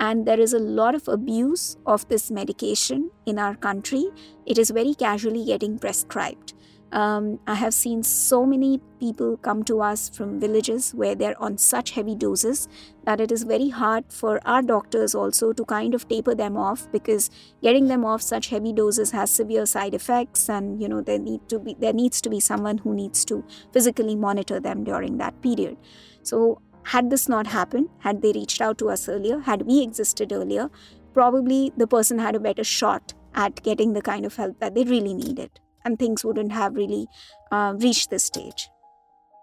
And 0.00 0.26
there 0.26 0.38
is 0.38 0.52
a 0.52 0.60
lot 0.60 0.94
of 0.94 1.08
abuse 1.08 1.76
of 1.84 2.06
this 2.08 2.30
medication 2.30 3.10
in 3.26 3.38
our 3.38 3.56
country. 3.56 4.06
It 4.46 4.58
is 4.58 4.70
very 4.70 4.94
casually 4.94 5.44
getting 5.44 5.78
prescribed. 5.78 6.54
Um, 6.90 7.38
I 7.46 7.54
have 7.54 7.74
seen 7.74 8.02
so 8.02 8.46
many 8.46 8.80
people 8.98 9.36
come 9.36 9.62
to 9.64 9.82
us 9.82 10.08
from 10.08 10.40
villages 10.40 10.94
where 10.94 11.14
they're 11.14 11.40
on 11.40 11.58
such 11.58 11.90
heavy 11.90 12.14
doses 12.14 12.66
that 13.04 13.20
it 13.20 13.30
is 13.30 13.42
very 13.42 13.68
hard 13.68 14.04
for 14.08 14.40
our 14.46 14.62
doctors 14.62 15.14
also 15.14 15.52
to 15.52 15.64
kind 15.66 15.94
of 15.94 16.08
taper 16.08 16.34
them 16.34 16.56
off 16.56 16.90
because 16.90 17.30
getting 17.62 17.88
them 17.88 18.06
off 18.06 18.22
such 18.22 18.48
heavy 18.48 18.72
doses 18.72 19.10
has 19.10 19.30
severe 19.30 19.66
side 19.66 19.92
effects 19.92 20.48
and 20.48 20.80
you 20.80 20.88
know 20.88 21.02
there 21.02 21.18
need 21.18 21.46
to 21.50 21.58
be 21.58 21.76
there 21.78 21.92
needs 21.92 22.22
to 22.22 22.30
be 22.30 22.40
someone 22.40 22.78
who 22.78 22.94
needs 22.94 23.22
to 23.26 23.44
physically 23.70 24.16
monitor 24.16 24.58
them 24.58 24.82
during 24.82 25.18
that 25.18 25.40
period. 25.42 25.76
So 26.22 26.62
had 26.84 27.10
this 27.10 27.28
not 27.28 27.46
happened, 27.46 27.90
had 27.98 28.22
they 28.22 28.32
reached 28.32 28.62
out 28.62 28.78
to 28.78 28.88
us 28.88 29.10
earlier, 29.10 29.40
had 29.40 29.62
we 29.62 29.82
existed 29.82 30.32
earlier, 30.32 30.70
probably 31.12 31.70
the 31.76 31.86
person 31.86 32.18
had 32.18 32.34
a 32.34 32.40
better 32.40 32.64
shot 32.64 33.12
at 33.34 33.62
getting 33.62 33.92
the 33.92 34.00
kind 34.00 34.24
of 34.24 34.36
help 34.36 34.58
that 34.60 34.74
they 34.74 34.84
really 34.84 35.12
needed 35.12 35.50
and 35.88 35.98
things 35.98 36.24
wouldn't 36.30 36.52
have 36.62 36.74
really 36.80 37.06
uh, 37.50 37.74
reached 37.86 38.10
this 38.10 38.24
stage. 38.32 38.68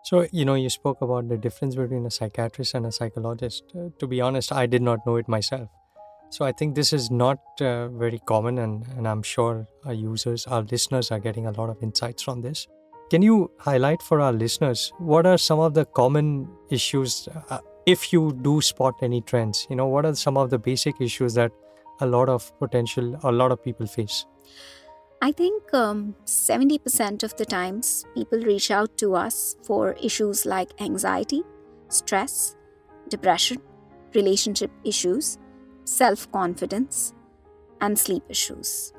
So, 0.09 0.27
you 0.31 0.45
know, 0.45 0.53
you 0.53 0.69
spoke 0.69 1.01
about 1.01 1.29
the 1.29 1.37
difference 1.45 1.75
between 1.75 2.05
a 2.05 2.11
psychiatrist 2.11 2.75
and 2.75 2.85
a 2.85 2.91
psychologist. 2.91 3.63
Uh, 3.75 3.89
to 3.99 4.05
be 4.05 4.21
honest, 4.21 4.51
I 4.51 4.67
did 4.67 4.83
not 4.87 4.99
know 5.07 5.15
it 5.15 5.27
myself. 5.27 5.69
So, 6.29 6.45
I 6.45 6.51
think 6.51 6.75
this 6.75 6.93
is 6.93 7.09
not 7.09 7.39
uh, 7.59 7.87
very 8.03 8.19
common, 8.33 8.59
and, 8.59 8.85
and 8.97 9.07
I'm 9.07 9.23
sure 9.23 9.65
our 9.85 9.93
users, 9.93 10.45
our 10.45 10.61
listeners, 10.61 11.09
are 11.09 11.19
getting 11.19 11.47
a 11.47 11.51
lot 11.51 11.71
of 11.71 11.81
insights 11.81 12.21
from 12.21 12.41
this. 12.41 12.67
Can 13.09 13.23
you 13.23 13.49
highlight 13.59 14.03
for 14.03 14.21
our 14.27 14.33
listeners 14.33 14.91
what 14.99 15.25
are 15.31 15.37
some 15.39 15.59
of 15.59 15.73
the 15.73 15.85
common 15.85 16.47
issues 16.69 17.27
uh, 17.49 17.59
if 17.85 18.11
you 18.13 18.37
do 18.41 18.61
spot 18.61 18.95
any 19.01 19.21
trends? 19.21 19.65
You 19.69 19.75
know, 19.75 19.87
what 19.87 20.05
are 20.05 20.15
some 20.15 20.37
of 20.37 20.49
the 20.49 20.59
basic 20.59 21.01
issues 21.09 21.35
that 21.35 21.51
a 22.01 22.05
lot 22.05 22.29
of 22.29 22.47
potential, 22.59 23.19
a 23.23 23.31
lot 23.31 23.51
of 23.51 23.63
people 23.63 23.87
face? 23.87 24.25
I 25.25 25.31
think 25.31 25.73
um, 25.73 26.13
70% 26.25 27.23
of 27.23 27.35
the 27.35 27.45
times 27.45 28.05
people 28.13 28.37
reach 28.41 28.69
out 28.69 28.95
to 28.99 29.15
us 29.15 29.55
for 29.63 29.93
issues 29.93 30.45
like 30.45 30.79
anxiety, 30.79 31.41
stress, 31.89 32.55
depression, 33.09 33.57
relationship 34.13 34.69
issues, 34.83 35.39
self 35.83 36.31
confidence, 36.31 37.15
and 37.81 37.97
sleep 37.97 38.21
issues. 38.29 38.93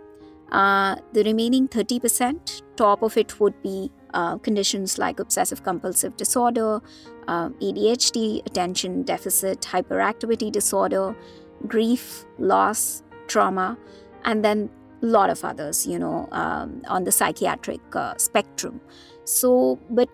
Uh, 0.51 0.97
the 1.13 1.23
remaining 1.23 1.69
30%, 1.69 2.63
top 2.75 3.03
of 3.03 3.17
it 3.17 3.39
would 3.39 3.63
be 3.63 3.93
uh, 4.13 4.37
conditions 4.39 4.99
like 4.99 5.21
obsessive 5.21 5.63
compulsive 5.63 6.17
disorder, 6.17 6.81
uh, 7.29 7.51
ADHD, 7.51 8.45
attention 8.45 9.05
deficit 9.05 9.61
hyperactivity 9.61 10.51
disorder, 10.51 11.15
grief, 11.69 12.25
loss, 12.41 13.05
trauma, 13.29 13.79
and 14.25 14.45
then 14.45 14.69
lot 15.01 15.31
of 15.31 15.45
others, 15.45 15.87
you 15.87 15.99
know, 15.99 16.29
um, 16.33 16.83
on 16.89 17.05
the 17.05 17.13
psychiatric 17.13 17.81
uh, 17.95 18.17
spectrum. 18.17 18.81
So, 19.25 19.79
but 19.91 20.09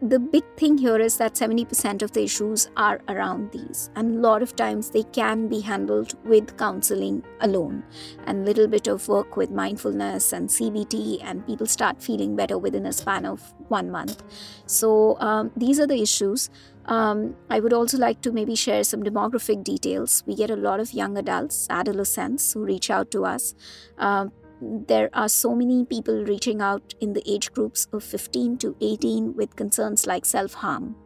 the 0.00 0.18
big 0.20 0.44
thing 0.56 0.78
here 0.78 0.98
is 0.98 1.16
that 1.16 1.34
70% 1.34 2.02
of 2.02 2.12
the 2.12 2.22
issues 2.22 2.70
are 2.76 3.00
around 3.08 3.50
these 3.50 3.90
and 3.96 4.16
a 4.16 4.20
lot 4.20 4.42
of 4.42 4.54
times 4.54 4.90
they 4.90 5.02
can 5.02 5.48
be 5.48 5.58
handled 5.58 6.14
with 6.24 6.56
counseling 6.56 7.24
alone 7.40 7.82
and 8.26 8.44
little 8.44 8.68
bit 8.68 8.86
of 8.86 9.08
work 9.08 9.36
with 9.36 9.50
mindfulness 9.50 10.32
and 10.32 10.48
cbt 10.48 11.18
and 11.24 11.44
people 11.48 11.66
start 11.66 12.00
feeling 12.00 12.36
better 12.36 12.56
within 12.58 12.86
a 12.86 12.92
span 12.92 13.26
of 13.26 13.52
one 13.68 13.90
month 13.90 14.22
so 14.66 15.18
um, 15.18 15.50
these 15.56 15.80
are 15.80 15.86
the 15.86 16.00
issues 16.00 16.48
um, 16.88 17.36
I 17.50 17.60
would 17.60 17.74
also 17.74 17.98
like 17.98 18.22
to 18.22 18.32
maybe 18.32 18.54
share 18.54 18.82
some 18.82 19.02
demographic 19.02 19.62
details. 19.62 20.24
We 20.26 20.34
get 20.34 20.50
a 20.50 20.56
lot 20.56 20.80
of 20.80 20.94
young 20.94 21.18
adults, 21.18 21.66
adolescents 21.68 22.54
who 22.54 22.64
reach 22.64 22.88
out 22.88 23.10
to 23.10 23.26
us. 23.26 23.54
Uh, 23.98 24.28
there 24.60 25.10
are 25.12 25.28
so 25.28 25.54
many 25.54 25.84
people 25.84 26.24
reaching 26.24 26.60
out 26.60 26.94
in 27.00 27.12
the 27.12 27.22
age 27.30 27.52
groups 27.52 27.86
of 27.92 28.02
15 28.02 28.58
to 28.58 28.76
18 28.80 29.34
with 29.34 29.56
concerns 29.56 30.06
like 30.06 30.24
self 30.24 30.54
harm. 30.54 30.96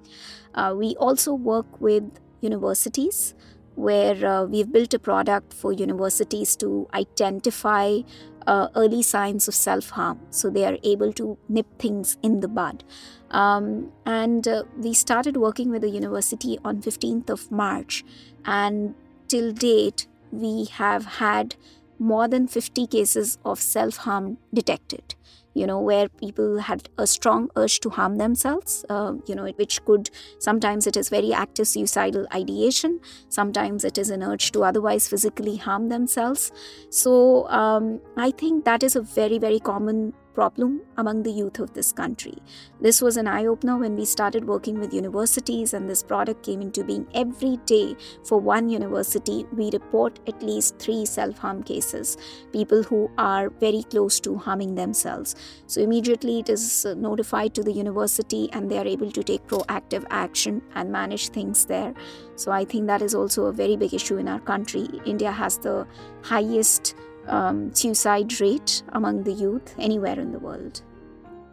Uh, 0.54 0.74
we 0.76 0.94
also 0.96 1.34
work 1.34 1.80
with 1.80 2.04
universities 2.40 3.34
where 3.74 4.26
uh, 4.26 4.44
we've 4.44 4.70
built 4.70 4.92
a 4.92 4.98
product 4.98 5.54
for 5.54 5.72
universities 5.72 6.56
to 6.56 6.86
identify 6.92 8.00
uh, 8.46 8.68
early 8.76 9.02
signs 9.02 9.48
of 9.48 9.54
self 9.54 9.90
harm. 9.90 10.20
So 10.30 10.50
they 10.50 10.64
are 10.64 10.78
able 10.82 11.12
to 11.14 11.38
nip 11.48 11.66
things 11.78 12.16
in 12.22 12.40
the 12.40 12.48
bud. 12.48 12.84
Um, 13.30 13.92
and 14.04 14.46
uh, 14.46 14.64
we 14.76 14.92
started 14.92 15.36
working 15.36 15.70
with 15.70 15.82
the 15.82 15.90
university 15.90 16.58
on 16.64 16.82
15th 16.82 17.30
of 17.30 17.50
March. 17.50 18.04
And 18.44 18.94
till 19.28 19.52
date, 19.52 20.06
we 20.30 20.64
have 20.72 21.04
had 21.04 21.56
more 21.98 22.28
than 22.28 22.46
50 22.46 22.86
cases 22.86 23.38
of 23.44 23.60
self 23.60 23.96
harm 23.98 24.38
detected 24.52 25.14
you 25.54 25.66
know 25.66 25.80
where 25.80 26.08
people 26.08 26.58
had 26.58 26.88
a 26.98 27.06
strong 27.06 27.50
urge 27.56 27.80
to 27.80 27.90
harm 27.90 28.16
themselves 28.16 28.84
uh, 28.88 29.12
you 29.26 29.34
know 29.34 29.46
which 29.56 29.84
could 29.84 30.10
sometimes 30.38 30.86
it 30.86 30.96
is 30.96 31.08
very 31.08 31.32
active 31.32 31.68
suicidal 31.68 32.26
ideation 32.34 32.98
sometimes 33.28 33.84
it 33.84 33.98
is 33.98 34.10
an 34.10 34.22
urge 34.22 34.50
to 34.52 34.64
otherwise 34.64 35.08
physically 35.08 35.56
harm 35.56 35.88
themselves. 35.88 36.52
So 36.90 37.48
um, 37.48 38.00
i 38.16 38.30
think 38.30 38.64
that 38.64 38.82
is 38.82 38.96
a 38.96 39.02
very 39.02 39.38
very 39.38 39.58
common 39.58 40.12
problem 40.34 40.80
among 40.96 41.22
the 41.22 41.30
youth 41.30 41.58
of 41.58 41.74
this 41.74 41.92
country. 41.92 42.34
This 42.80 43.00
was 43.00 43.16
an 43.16 43.26
eye 43.26 43.46
opener 43.46 43.76
when 43.76 43.96
we 43.96 44.04
started 44.04 44.46
working 44.46 44.78
with 44.78 44.94
universities, 44.94 45.74
and 45.74 45.88
this 45.88 46.02
product 46.02 46.44
came 46.44 46.60
into 46.60 46.84
being 46.84 47.06
every 47.14 47.58
day. 47.66 47.96
For 48.24 48.38
one 48.38 48.68
university, 48.68 49.46
we 49.52 49.70
report 49.70 50.18
at 50.26 50.42
least 50.42 50.78
three 50.78 51.04
self 51.04 51.38
harm 51.38 51.62
cases, 51.62 52.16
people 52.52 52.82
who 52.82 53.10
are 53.18 53.50
very 53.50 53.82
close 53.84 54.20
to 54.20 54.36
harming 54.36 54.74
themselves. 54.74 55.34
So, 55.66 55.80
immediately 55.80 56.40
it 56.40 56.48
is 56.48 56.84
notified 56.96 57.54
to 57.54 57.62
the 57.62 57.72
university, 57.72 58.50
and 58.52 58.70
they 58.70 58.78
are 58.78 58.86
able 58.86 59.10
to 59.12 59.22
take 59.22 59.46
proactive 59.46 60.04
action 60.10 60.62
and 60.74 60.90
manage 60.90 61.28
things 61.28 61.66
there. 61.66 61.94
So, 62.36 62.50
I 62.52 62.64
think 62.64 62.86
that 62.86 63.02
is 63.02 63.14
also 63.14 63.46
a 63.46 63.52
very 63.52 63.76
big 63.76 63.94
issue 63.94 64.16
in 64.16 64.28
our 64.28 64.40
country. 64.40 64.88
India 65.04 65.30
has 65.30 65.58
the 65.58 65.86
highest 66.22 66.94
um, 67.26 67.74
suicide 67.74 68.40
rate 68.40 68.82
among 68.92 69.22
the 69.22 69.32
youth 69.32 69.74
anywhere 69.78 70.18
in 70.18 70.32
the 70.32 70.38
world. 70.38 70.82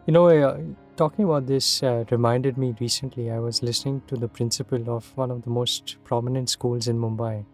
You 0.06 0.14
know, 0.14 0.28
uh, 0.28 0.58
talking 0.96 1.26
about 1.26 1.46
this 1.48 1.84
uh, 1.84 2.04
reminded 2.10 2.58
me 2.58 2.76
recently. 2.80 3.32
I 3.32 3.40
was 3.40 3.62
listening 3.62 4.02
to 4.08 4.16
the 4.16 4.28
principal 4.28 4.90
of 4.90 5.16
one 5.16 5.32
of 5.32 5.44
the 5.44 5.50
most 5.50 5.98
prominent 6.04 6.50
schools 6.50 6.88
in 6.88 6.98
Mumbai, 6.98 7.46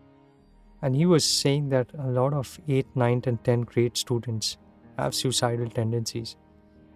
and 0.82 0.96
he 0.96 1.06
was 1.06 1.26
saying 1.26 1.70
that 1.70 1.88
a 1.98 2.08
lot 2.08 2.34
of 2.34 2.60
8th, 2.68 2.86
9th, 2.96 3.28
and 3.28 3.44
10th 3.44 3.66
grade 3.66 3.98
students 3.98 4.58
have 4.98 5.14
suicidal 5.14 5.70
tendencies. 5.70 6.38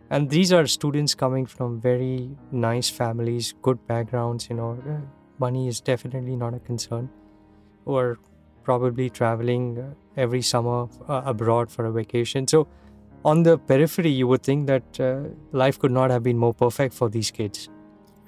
And 0.10 0.30
these 0.30 0.52
are 0.52 0.66
students 0.66 1.14
coming 1.14 1.46
from 1.46 1.80
very 1.80 2.30
nice 2.52 2.90
families, 2.90 3.54
good 3.62 3.86
backgrounds, 3.86 4.50
you 4.50 4.56
know, 4.56 4.72
uh, 4.90 5.02
money 5.38 5.68
is 5.68 5.82
definitely 5.82 6.36
not 6.36 6.54
a 6.54 6.60
concern, 6.60 7.10
or 7.86 8.18
probably 8.64 9.10
traveling 9.10 9.78
uh, 9.78 9.94
every 10.20 10.42
summer 10.42 10.88
uh, 11.08 11.22
abroad 11.26 11.72
for 11.72 11.86
a 11.86 11.92
vacation. 11.92 12.48
So, 12.48 12.68
on 13.26 13.44
the 13.44 13.58
periphery, 13.58 14.10
you 14.10 14.28
would 14.28 14.44
think 14.44 14.68
that 14.68 15.00
uh, 15.00 15.30
life 15.52 15.80
could 15.80 15.92
not 15.92 16.12
have 16.12 16.24
been 16.24 16.38
more 16.38 16.54
perfect 16.54 16.94
for 16.94 17.10
these 17.10 17.32
kids. 17.32 17.70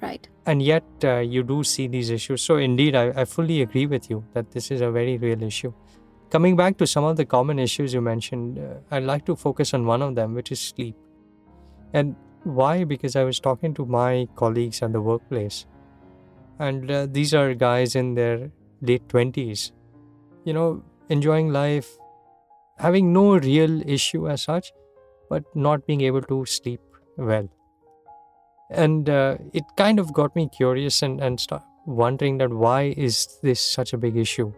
Right. 0.02 0.28
And 0.46 0.62
yet, 0.62 0.84
uh, 1.04 1.18
you 1.18 1.42
do 1.42 1.62
see 1.62 1.86
these 1.86 2.10
issues. 2.10 2.42
So, 2.42 2.56
indeed, 2.56 2.96
I, 2.96 3.08
I 3.22 3.24
fully 3.24 3.62
agree 3.62 3.86
with 3.86 4.10
you 4.10 4.24
that 4.34 4.50
this 4.50 4.70
is 4.70 4.80
a 4.80 4.90
very 4.90 5.16
real 5.18 5.42
issue. 5.42 5.72
Coming 6.30 6.56
back 6.56 6.78
to 6.78 6.86
some 6.86 7.04
of 7.04 7.16
the 7.16 7.24
common 7.24 7.58
issues 7.58 7.94
you 7.94 8.00
mentioned, 8.00 8.58
uh, 8.58 8.96
I'd 8.96 9.04
like 9.04 9.24
to 9.26 9.36
focus 9.36 9.74
on 9.74 9.86
one 9.86 10.02
of 10.02 10.14
them, 10.14 10.34
which 10.34 10.50
is 10.50 10.60
sleep. 10.60 10.96
And 11.92 12.16
why? 12.44 12.84
Because 12.84 13.16
I 13.16 13.24
was 13.24 13.38
talking 13.38 13.74
to 13.74 13.86
my 13.86 14.28
colleagues 14.34 14.82
at 14.82 14.92
the 14.92 15.00
workplace, 15.00 15.66
and 16.58 16.90
uh, 16.90 17.06
these 17.10 17.34
are 17.34 17.54
guys 17.54 17.94
in 17.94 18.14
their 18.14 18.50
late 18.80 19.06
20s. 19.08 19.72
You 20.44 20.54
know, 20.54 20.82
enjoying 21.08 21.50
life, 21.52 21.96
having 22.78 23.12
no 23.12 23.38
real 23.38 23.82
issue 23.88 24.28
as 24.28 24.42
such, 24.42 24.72
but 25.30 25.44
not 25.54 25.86
being 25.86 26.02
able 26.02 26.22
to 26.22 26.44
sleep 26.46 26.80
well. 27.16 27.48
And 28.70 29.08
uh, 29.08 29.36
it 29.52 29.64
kind 29.76 29.98
of 29.98 30.12
got 30.12 30.34
me 30.34 30.48
curious 30.48 31.02
and, 31.02 31.20
and 31.20 31.38
start 31.38 31.62
wondering 31.86 32.38
that 32.38 32.50
why 32.50 32.94
is 32.96 33.38
this 33.42 33.60
such 33.60 33.92
a 33.92 33.98
big 33.98 34.16
issue? 34.16 34.52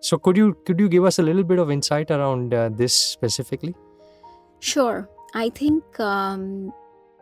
So 0.00 0.18
could 0.18 0.36
you 0.36 0.54
could 0.66 0.80
you 0.80 0.88
give 0.88 1.04
us 1.04 1.18
a 1.18 1.22
little 1.22 1.44
bit 1.44 1.58
of 1.58 1.70
insight 1.70 2.10
around 2.10 2.52
uh, 2.52 2.68
this 2.70 2.94
specifically? 2.94 3.74
Sure. 4.60 5.08
I 5.34 5.48
think 5.50 5.98
um, 6.00 6.72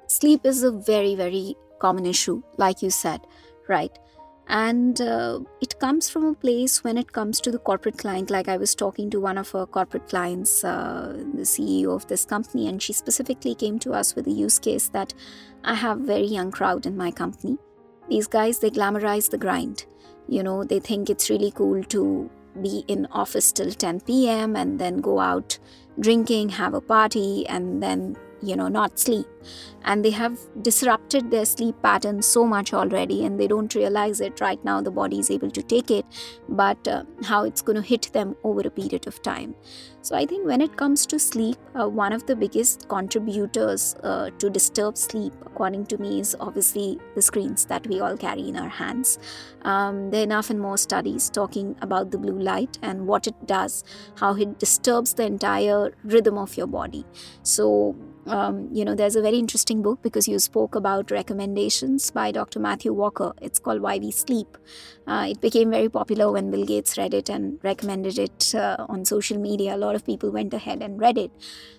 sleep 0.09 0.45
is 0.45 0.63
a 0.63 0.73
very 0.73 1.15
very 1.15 1.57
common 1.81 2.07
issue, 2.07 2.43
like 2.59 2.83
you 2.83 2.91
said, 2.91 3.21
right? 3.69 3.93
And 4.51 5.01
uh, 5.01 5.39
it 5.61 5.79
comes 5.79 6.11
from 6.11 6.25
a 6.25 6.35
place 6.35 6.83
when 6.83 6.99
it 6.99 7.13
comes 7.13 7.41
to 7.41 7.53
the 7.53 7.59
corporate 7.59 7.97
client. 7.97 8.31
Like 8.31 8.49
i 8.49 8.57
was 8.57 8.75
talking 8.75 9.09
to 9.11 9.21
one 9.21 9.39
of 9.39 9.55
our 9.55 9.67
corporate 9.67 10.09
clients 10.09 10.65
uh, 10.65 11.13
the 11.35 11.43
ceo 11.43 11.95
of 11.95 12.07
this 12.09 12.25
company 12.25 12.67
and 12.69 12.83
she 12.83 12.93
specifically 12.93 13.55
came 13.55 13.79
to 13.79 13.93
us 13.93 14.15
with 14.17 14.27
a 14.27 14.31
use 14.31 14.59
case 14.59 14.89
that 14.89 15.15
i 15.65 15.75
have 15.75 15.99
very 15.99 16.27
young 16.27 16.51
crowd 16.51 16.85
in 16.85 16.97
my 16.97 17.11
company. 17.11 17.57
These 18.09 18.27
guys 18.27 18.59
they 18.59 18.71
glamorize 18.71 19.31
the 19.31 19.39
grind. 19.39 19.87
You 20.29 20.43
know 20.43 20.65
they 20.65 20.81
think 20.81 21.11
it's 21.11 21.31
really 21.31 21.53
cool 21.53 21.85
to 21.85 22.29
be 22.61 22.85
in 22.89 23.07
office 23.13 23.53
till 23.53 23.71
10 23.71 24.01
p.m 24.01 24.57
and 24.57 24.81
then 24.81 24.97
go 25.01 25.21
out 25.21 25.57
drinking 26.01 26.49
have 26.49 26.75
a 26.75 26.81
party 26.81 27.47
and 27.47 27.81
then 27.81 28.17
you 28.43 28.57
know 28.57 28.69
not 28.69 28.99
sleep. 28.99 29.27
And 29.83 30.05
they 30.05 30.11
have 30.11 30.39
disrupted 30.61 31.31
their 31.31 31.47
sleep 31.47 31.75
pattern 31.83 32.21
so 32.21 32.45
much 32.47 32.75
already 32.75 33.25
and 33.25 33.41
they 33.41 33.47
don't 33.47 33.75
realize 33.75 34.21
it 34.21 34.41
right 34.41 34.63
now 34.63 34.83
the 34.83 34.91
body 34.91 35.19
is 35.19 35.31
able 35.31 35.51
to 35.51 35.63
take 35.63 35.91
it 35.91 36.05
but 36.49 36.87
uh, 36.87 37.05
how 37.25 37.45
it's 37.45 37.63
going 37.63 37.77
to 37.77 37.83
hit 37.83 38.11
them 38.13 38.37
over 38.45 38.61
a 38.61 38.71
period 38.71 39.07
of 39.07 39.23
time. 39.23 39.55
So 40.03 40.17
i 40.17 40.27
think 40.27 40.47
when 40.47 40.61
it 40.61 40.77
comes 40.77 41.07
to 41.07 41.19
sleep 41.19 41.57
uh, 41.75 41.89
one 41.89 42.13
of 42.13 42.27
the 42.27 42.37
biggest 42.37 42.89
contributors 42.89 43.95
uh, 44.03 44.31
to 44.39 44.51
disturb 44.51 44.97
sleep 44.97 45.33
according 45.47 45.87
to 45.87 45.99
me 45.99 46.21
is 46.21 46.37
obviously 46.41 46.99
the 47.15 47.23
screens 47.23 47.65
that 47.67 47.87
we 47.87 48.01
all 48.01 48.17
carry 48.17 48.49
in 48.49 48.57
our 48.57 48.69
hands. 48.69 49.19
Um, 49.63 50.11
there 50.11 50.21
are 50.21 50.25
enough 50.25 50.51
and 50.51 50.61
more 50.61 50.79
studies 50.79 51.29
talking 51.31 51.77
about 51.81 52.11
the 52.11 52.19
blue 52.19 52.39
light 52.39 52.79
and 52.83 53.07
what 53.07 53.27
it 53.27 53.47
does 53.47 53.85
how 54.17 54.35
it 54.35 54.59
disturbs 54.59 55.15
the 55.15 55.25
entire 55.25 55.93
rhythm 56.05 56.39
of 56.39 56.57
your 56.57 56.67
body. 56.67 57.05
So 57.43 57.97
um, 58.27 58.69
you 58.73 58.85
know, 58.85 58.95
there's 58.95 59.17
a 59.17 59.23
very 59.23 59.39
interesting 59.39 59.83
book 59.83 60.03
because 60.03 60.29
you 60.29 60.39
spoke 60.39 60.75
about 60.75 61.11
recommendations 61.11 62.11
by 62.11 62.31
Dr. 62.33 62.61
Matthew 62.61 62.93
Walker. 62.93 63.33
It's 63.41 63.59
called 63.59 63.81
Why 63.81 63.99
We 63.99 64.11
Sleep. 64.11 64.57
Uh, 65.07 65.27
it 65.31 65.41
became 65.41 65.71
very 65.71 65.89
popular 65.89 66.31
when 66.31 66.51
Bill 66.51 66.65
Gates 66.65 66.97
read 66.97 67.15
it 67.15 67.29
and 67.29 67.59
recommended 67.65 68.19
it 68.19 68.55
uh, 68.55 68.87
on 68.89 69.05
social 69.05 69.39
media. 69.39 69.75
A 69.75 69.79
lot 69.79 69.95
of 69.95 70.05
people 70.05 70.31
went 70.31 70.55
ahead 70.55 70.83
and 70.83 71.01
read 71.01 71.19
it. 71.19 71.33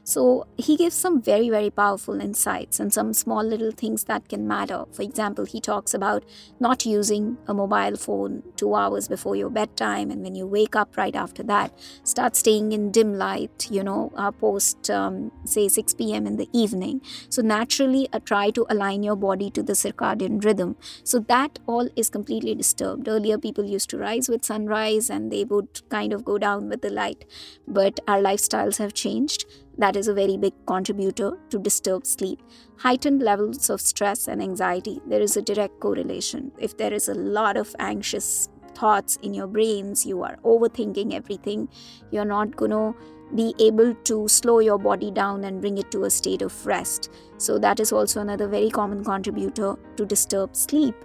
So 0.04 0.48
he 0.58 0.76
gives 0.76 0.96
some 0.96 1.22
very, 1.22 1.50
very 1.50 1.70
powerful 1.70 2.20
insights 2.20 2.80
and 2.80 2.92
some 2.92 3.14
small 3.14 3.44
little 3.44 3.72
things 3.72 4.06
that 4.06 4.28
can 4.28 4.48
matter. 4.48 4.86
For 4.92 5.04
example, 5.04 5.46
he 5.46 5.62
talks 5.62 5.94
about 5.94 6.26
not 6.60 6.86
using 6.86 7.38
a 7.48 7.54
mobile 7.54 7.96
phone 7.96 8.44
two 8.56 8.74
hours 8.76 9.08
before 9.08 9.36
your 9.36 9.50
bedtime, 9.50 10.10
and 10.10 10.24
when 10.24 10.36
you 10.36 10.48
wake 10.48 10.76
up 10.76 10.98
right 10.98 11.16
after 11.16 11.44
that, 11.44 11.72
start 12.04 12.36
staying 12.36 12.72
in 12.72 12.92
dim 12.92 13.14
light, 13.14 13.68
you 13.70 13.84
know, 13.84 14.12
uh, 14.16 14.32
post, 14.32 14.90
um, 14.90 15.32
say, 15.46 15.68
6 15.68 15.94
p.m. 15.94 16.26
in 16.32 16.38
the 16.42 16.50
evening. 16.64 17.02
So, 17.30 17.42
naturally, 17.54 18.04
uh, 18.12 18.20
try 18.34 18.50
to 18.60 18.66
align 18.76 19.04
your 19.10 19.16
body 19.16 19.50
to 19.52 19.64
the 19.72 19.78
circadian 19.82 20.44
rhythm. 20.50 20.76
So, 21.04 21.20
that 21.34 21.60
all 21.68 21.90
is 21.96 22.10
completely 22.10 22.56
disturbed. 22.56 23.08
Earlier, 23.16 23.38
people 23.48 23.74
used 23.74 23.90
to 23.92 23.98
rise 23.98 24.30
with 24.36 24.46
sunrise 24.52 25.10
and 25.10 25.32
they 25.32 25.44
would 25.56 25.82
kind 25.90 26.14
of 26.20 26.26
go 26.32 26.38
down 26.38 26.70
with 26.70 26.82
the 26.88 26.94
light, 27.02 27.26
but 27.68 28.00
our 28.08 28.22
lifestyles 28.30 28.78
have 28.86 28.94
changed 28.94 29.46
that 29.78 29.96
is 29.96 30.08
a 30.08 30.14
very 30.14 30.38
big 30.38 30.54
contributor 30.68 31.32
to 31.50 31.58
disturbed 31.58 32.06
sleep. 32.06 32.42
Heightened 32.78 33.22
levels 33.22 33.70
of 33.70 33.82
stress 33.82 34.28
and 34.28 34.42
anxiety, 34.42 35.00
there 35.08 35.22
is 35.22 35.38
a 35.38 35.42
direct 35.42 35.80
correlation. 35.80 36.52
If 36.60 36.78
there 36.78 36.94
is 36.94 37.08
a 37.10 37.14
lot 37.14 37.58
of 37.58 37.76
anxious 37.80 38.50
thoughts 38.76 39.18
in 39.22 39.34
your 39.34 39.48
brains, 39.48 40.06
you 40.06 40.22
are 40.24 40.38
overthinking 40.44 41.14
everything, 41.14 41.70
you're 42.12 42.26
not 42.26 42.56
going 42.56 42.72
to 42.72 42.96
be 43.36 43.56
able 43.60 43.94
to 43.94 44.28
slow 44.28 44.60
your 44.60 44.78
body 44.78 45.10
down 45.10 45.46
and 45.46 45.62
bring 45.62 45.78
it 45.78 45.90
to 45.92 46.04
a 46.04 46.10
state 46.10 46.42
of 46.42 46.66
rest. 46.66 47.10
So, 47.38 47.58
that 47.60 47.80
is 47.80 47.92
also 47.92 48.22
another 48.22 48.48
very 48.48 48.70
common 48.70 49.04
contributor 49.04 49.78
to 49.96 50.06
disturbed 50.06 50.58
sleep. 50.58 50.96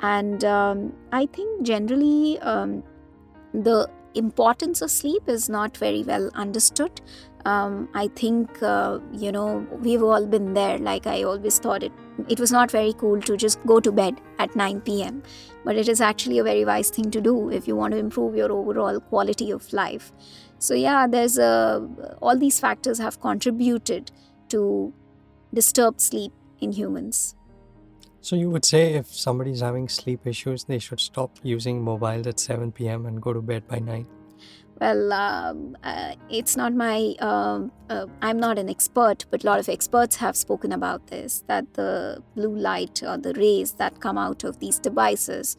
And 0.00 0.44
um, 0.44 0.92
I 1.12 1.26
think 1.26 1.62
generally, 1.62 2.38
um, 2.40 2.82
the 3.52 3.88
importance 4.14 4.82
of 4.82 4.90
sleep 4.90 5.28
is 5.28 5.48
not 5.48 5.76
very 5.76 6.02
well 6.02 6.30
understood 6.34 7.00
um, 7.44 7.88
I 7.94 8.08
think 8.08 8.62
uh, 8.62 8.98
you 9.12 9.32
know 9.32 9.66
we've 9.80 10.02
all 10.02 10.26
been 10.26 10.52
there. 10.54 10.78
Like 10.78 11.06
I 11.06 11.22
always 11.22 11.58
thought 11.58 11.82
it 11.82 11.92
it 12.28 12.38
was 12.38 12.52
not 12.52 12.70
very 12.70 12.92
cool 12.92 13.20
to 13.22 13.36
just 13.36 13.64
go 13.64 13.80
to 13.80 13.90
bed 13.90 14.20
at 14.38 14.54
9 14.54 14.80
p.m. 14.82 15.22
But 15.64 15.76
it 15.76 15.88
is 15.88 16.00
actually 16.00 16.38
a 16.38 16.44
very 16.44 16.64
wise 16.64 16.90
thing 16.90 17.10
to 17.10 17.20
do 17.20 17.50
if 17.50 17.68
you 17.68 17.76
want 17.76 17.92
to 17.92 17.98
improve 17.98 18.34
your 18.34 18.50
overall 18.50 19.00
quality 19.00 19.50
of 19.50 19.72
life. 19.72 20.12
So 20.58 20.74
yeah, 20.74 21.06
there's 21.06 21.38
a 21.38 21.88
all 22.22 22.38
these 22.38 22.60
factors 22.60 22.98
have 22.98 23.20
contributed 23.20 24.10
to 24.48 24.92
disturbed 25.52 26.00
sleep 26.00 26.32
in 26.60 26.72
humans. 26.72 27.34
So 28.22 28.36
you 28.36 28.50
would 28.50 28.64
say 28.64 28.94
if 28.94 29.06
somebody 29.06 29.50
is 29.52 29.60
having 29.60 29.88
sleep 29.88 30.26
issues, 30.26 30.64
they 30.64 30.78
should 30.78 31.00
stop 31.00 31.38
using 31.42 31.82
mobiles 31.82 32.26
at 32.26 32.38
7 32.38 32.72
p.m. 32.72 33.06
and 33.06 33.20
go 33.20 33.32
to 33.32 33.40
bed 33.40 33.66
by 33.66 33.78
9. 33.78 34.06
Well, 34.80 35.12
um, 35.12 35.76
uh, 35.84 36.14
it's 36.30 36.56
not 36.56 36.74
my. 36.74 37.14
Uh, 37.20 37.66
uh, 37.90 38.06
I'm 38.22 38.38
not 38.38 38.58
an 38.58 38.70
expert, 38.70 39.26
but 39.30 39.44
a 39.44 39.46
lot 39.46 39.58
of 39.60 39.68
experts 39.68 40.16
have 40.16 40.36
spoken 40.36 40.72
about 40.72 41.08
this 41.08 41.44
that 41.48 41.74
the 41.74 42.22
blue 42.34 42.56
light 42.56 43.02
or 43.02 43.18
the 43.18 43.34
rays 43.34 43.72
that 43.72 44.00
come 44.00 44.16
out 44.16 44.42
of 44.42 44.58
these 44.58 44.78
devices, 44.78 45.58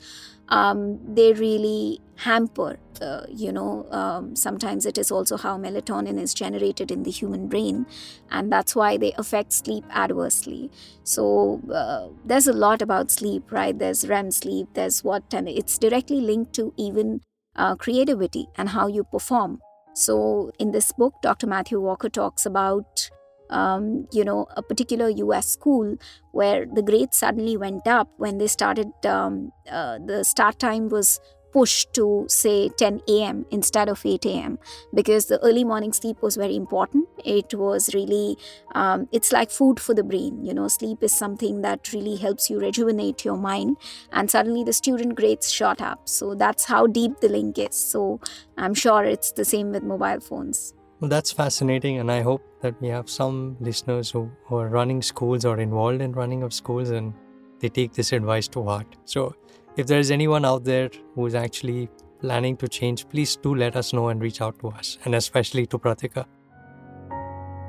um, 0.50 1.00
they 1.14 1.34
really 1.34 2.02
hamper. 2.16 2.80
Uh, 3.00 3.26
you 3.30 3.52
know, 3.52 3.86
um, 3.92 4.36
sometimes 4.36 4.88
it 4.88 4.98
is 4.98 5.12
also 5.12 5.38
how 5.38 5.56
melatonin 5.56 6.20
is 6.20 6.34
generated 6.34 6.90
in 6.90 7.04
the 7.04 7.12
human 7.12 7.48
brain, 7.48 7.86
and 8.32 8.52
that's 8.52 8.76
why 8.76 8.98
they 8.98 9.14
affect 9.20 9.54
sleep 9.54 9.84
adversely. 9.92 10.72
So 11.04 11.62
uh, 11.72 12.08
there's 12.26 12.48
a 12.48 12.54
lot 12.54 12.82
about 12.82 13.12
sleep, 13.12 13.52
right? 13.52 13.78
There's 13.78 14.08
REM 14.08 14.32
sleep. 14.32 14.70
There's 14.74 15.04
what, 15.04 15.32
and 15.32 15.48
it's 15.48 15.78
directly 15.78 16.22
linked 16.22 16.54
to 16.54 16.74
even 16.76 17.22
uh, 17.56 17.76
creativity 17.76 18.48
and 18.58 18.70
how 18.70 18.88
you 18.88 19.04
perform. 19.04 19.60
So, 19.94 20.52
in 20.60 20.72
this 20.72 20.92
book, 20.94 21.16
Dr. 21.22 21.48
Matthew 21.48 21.80
Walker 21.80 22.10
talks 22.10 22.46
about, 22.46 23.10
um, 23.50 24.08
you 24.14 24.24
know, 24.24 24.48
a 24.56 24.62
particular 24.62 25.10
US 25.10 25.48
school 25.48 25.98
where 26.32 26.66
the 26.66 26.82
grades 26.82 27.18
suddenly 27.18 27.58
went 27.58 27.88
up 27.88 28.10
when 28.18 28.38
they 28.38 28.48
started, 28.48 28.92
um, 29.06 29.52
uh, 29.70 30.00
the 30.06 30.24
start 30.24 30.60
time 30.60 30.88
was 30.88 31.20
pushed 31.52 31.94
to 31.94 32.26
say 32.28 32.70
10 32.70 33.02
a.m. 33.08 33.46
instead 33.52 33.90
of 33.90 34.06
8 34.06 34.26
a.m. 34.26 34.60
because 34.94 35.26
the 35.26 35.40
early 35.44 35.64
morning 35.64 35.94
sleep 35.94 36.22
was 36.22 36.36
very 36.36 36.56
important. 36.56 37.08
It 37.24 37.54
was 37.54 37.94
really, 37.94 38.38
um, 38.76 39.08
it's 39.12 39.32
like 39.32 39.52
food 39.52 39.80
for 39.80 39.94
the 39.94 40.04
brain. 40.04 40.44
You 40.44 40.54
know, 40.54 40.68
sleep 40.68 41.04
is 41.04 41.12
something 41.12 41.62
that 41.62 41.92
really 41.94 42.16
helps 42.16 42.50
you 42.50 42.60
rejuvenate 42.60 43.26
your 43.26 43.38
mind. 43.38 43.78
And 44.12 44.30
suddenly 44.30 44.64
the 44.64 44.74
student 44.74 45.16
grades 45.16 45.52
shot 45.52 45.82
up. 45.82 46.08
So 46.08 46.36
that's 46.36 46.66
how 46.66 46.88
deep 46.88 47.20
the 47.20 47.30
link 47.30 47.58
is. 47.58 47.76
So 47.76 48.20
I'm 48.58 48.74
sure 48.74 49.04
it's 49.04 49.32
the 49.32 49.46
same 49.46 49.72
with 49.72 49.84
mobile 49.84 50.20
phones. 50.20 50.74
Well, 51.00 51.10
that's 51.10 51.32
fascinating, 51.32 51.98
and 51.98 52.12
I 52.12 52.22
hope 52.22 52.44
that 52.62 52.80
we 52.80 52.88
have 52.90 53.10
some 53.10 53.58
listeners 53.60 54.12
who, 54.12 54.30
who 54.46 54.58
are 54.58 54.70
running 54.70 55.02
schools 55.02 55.46
or 55.46 55.60
involved 55.60 56.00
in 56.00 56.12
running 56.12 56.44
of 56.44 56.54
schools 56.54 56.92
and 56.92 57.12
they 57.60 57.70
take 57.70 57.94
this 57.94 58.12
advice 58.12 58.48
to 58.50 58.64
heart. 58.64 58.86
So, 59.06 59.34
if 59.77 59.87
there 59.87 60.01
is 60.01 60.11
anyone 60.11 60.45
out 60.45 60.65
there 60.65 60.91
who 61.15 61.27
is 61.27 61.35
actually 61.35 61.89
planning 62.21 62.57
to 62.57 62.69
change, 62.69 63.07
please 63.09 63.37
do 63.37 63.55
let 63.55 63.77
us 63.77 63.93
know 63.93 64.09
and 64.09 64.23
reach 64.23 64.41
out 64.41 64.59
to 64.61 64.69
us, 64.69 64.99
and 65.05 65.15
especially 65.15 65.67
to 65.67 65.79
Pratika. 65.79 66.27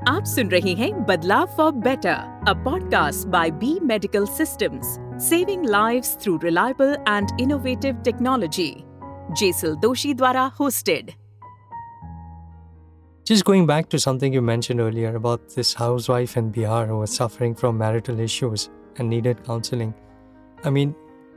आप 0.07 0.23
सुन 0.25 0.49
रहे 0.49 0.73
हैं 0.79 0.91
बदलाव 1.05 1.45
for 1.57 1.71
better 1.85 2.43
a 2.47 2.53
podcast 2.65 3.27
by 3.27 3.51
B 3.63 3.79
medical 3.87 4.25
systems 4.25 4.97
saving 5.27 5.65
lives 5.65 6.15
through 6.21 6.37
reliable 6.43 6.95
and 7.07 7.41
innovative 7.41 7.95
technology 8.05 8.73
Jesal 9.39 9.75
दोशी 9.81 10.13
द्वारा 10.13 10.51
hosted. 10.59 11.09
Just 13.29 13.43
going 13.43 13.65
back 13.67 13.89
to 13.89 13.99
something 13.99 14.37
you 14.37 14.41
mentioned 14.41 14.79
earlier 14.79 15.15
about 15.15 15.55
this 15.55 15.73
housewife 15.73 16.37
in 16.41 16.51
Bihar 16.57 16.85
who 16.87 16.99
was 16.99 17.15
suffering 17.21 17.55
from 17.61 17.77
marital 17.77 18.21
issues 18.25 18.69
and 18.97 19.09
needed 19.09 19.43
counseling. 19.47 19.93
I 20.63 20.69
mean, 20.69 20.95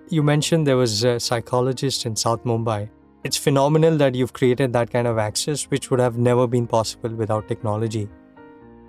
you 0.09 0.23
mentioned 0.23 0.67
there 0.67 0.77
was 0.77 1.03
a 1.03 1.19
psychologist 1.19 2.05
in 2.05 2.15
South 2.15 2.43
Mumbai. 2.43 2.89
It's 3.23 3.37
phenomenal 3.37 3.97
that 3.97 4.13
you've 4.13 4.33
created 4.33 4.71
that 4.73 4.91
kind 4.91 5.07
of 5.07 5.17
access, 5.17 5.63
which 5.63 5.89
would 5.89 5.99
have 5.99 6.17
never 6.17 6.47
been 6.47 6.67
possible 6.67 7.09
without 7.09 7.47
technology. 7.47 8.07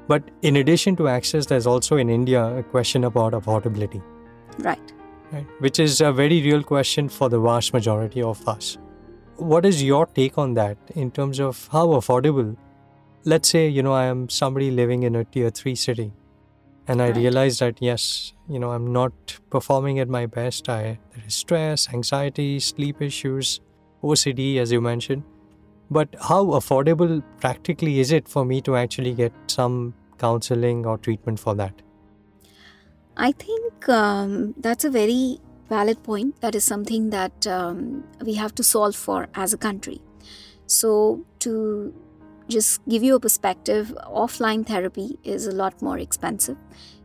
But 0.09 0.31
in 0.43 0.57
addition 0.57 0.95
to 0.97 1.09
access, 1.09 1.47
there's 1.47 1.67
also 1.67 1.97
in 1.97 2.11
India 2.11 2.45
a 2.59 2.63
question 2.63 3.05
about 3.05 3.33
affordability. 3.33 4.03
Right. 4.59 4.93
Right. 5.33 5.47
Which 5.59 5.81
is 5.81 6.01
a 6.01 6.13
very 6.13 6.43
real 6.43 6.63
question 6.63 7.09
for 7.09 7.29
the 7.29 7.41
vast 7.41 7.73
majority 7.73 8.23
of 8.23 8.47
us. 8.47 8.79
What 9.37 9.65
is 9.65 9.83
your 9.83 10.07
take 10.07 10.39
on 10.39 10.55
that 10.55 10.79
in 10.95 11.11
terms 11.11 11.41
of 11.41 11.69
how 11.73 11.89
affordable? 11.89 12.57
Let's 13.25 13.49
say, 13.49 13.69
you 13.69 13.83
know, 13.83 13.93
I 13.93 14.05
am 14.05 14.29
somebody 14.29 14.71
living 14.71 15.03
in 15.03 15.17
a 15.17 15.25
tier 15.25 15.51
three 15.51 15.75
city 15.75 16.13
and 16.89 17.03
i 17.03 17.09
realized 17.09 17.61
that 17.61 17.81
yes 17.81 18.33
you 18.49 18.59
know 18.59 18.73
i'm 18.73 18.93
not 18.93 19.13
performing 19.51 19.99
at 19.99 20.09
my 20.09 20.27
best 20.27 20.69
i 20.69 20.99
there 21.15 21.25
is 21.27 21.35
stress 21.35 21.89
anxiety 21.93 22.59
sleep 22.59 23.01
issues 23.01 23.61
ocd 24.03 24.59
as 24.59 24.73
you 24.73 24.81
mentioned 24.81 25.23
but 25.91 26.09
how 26.29 26.45
affordable 26.61 27.23
practically 27.41 28.01
is 28.01 28.13
it 28.13 28.29
for 28.29 28.45
me 28.45 28.61
to 28.61 28.77
actually 28.77 29.15
get 29.15 29.33
some 29.47 29.95
counseling 30.19 30.87
or 30.87 30.99
treatment 30.99 31.39
for 31.39 31.55
that 31.55 31.83
I 33.17 33.33
think 33.33 33.89
um, 33.89 34.55
that's 34.59 34.85
a 34.85 34.91
very 34.91 35.41
valid 35.69 36.03
point. 36.03 36.41
That 36.43 36.55
is 36.55 36.65
something 36.65 37.11
that 37.11 37.47
um, 37.47 38.05
we 38.23 38.35
have 38.35 38.55
to 38.57 38.63
solve 38.63 38.95
for 38.95 39.29
as 39.35 39.55
a 39.55 39.57
country. 39.57 40.03
So, 40.67 41.25
to 41.41 41.95
just 42.49 42.87
give 42.89 43.03
you 43.03 43.17
a 43.17 43.21
perspective, 43.21 43.95
offline 44.07 44.67
therapy 44.67 45.19
is 45.25 45.47
a 45.47 45.53
lot 45.53 45.81
more 45.83 45.99
expensive. 45.99 46.57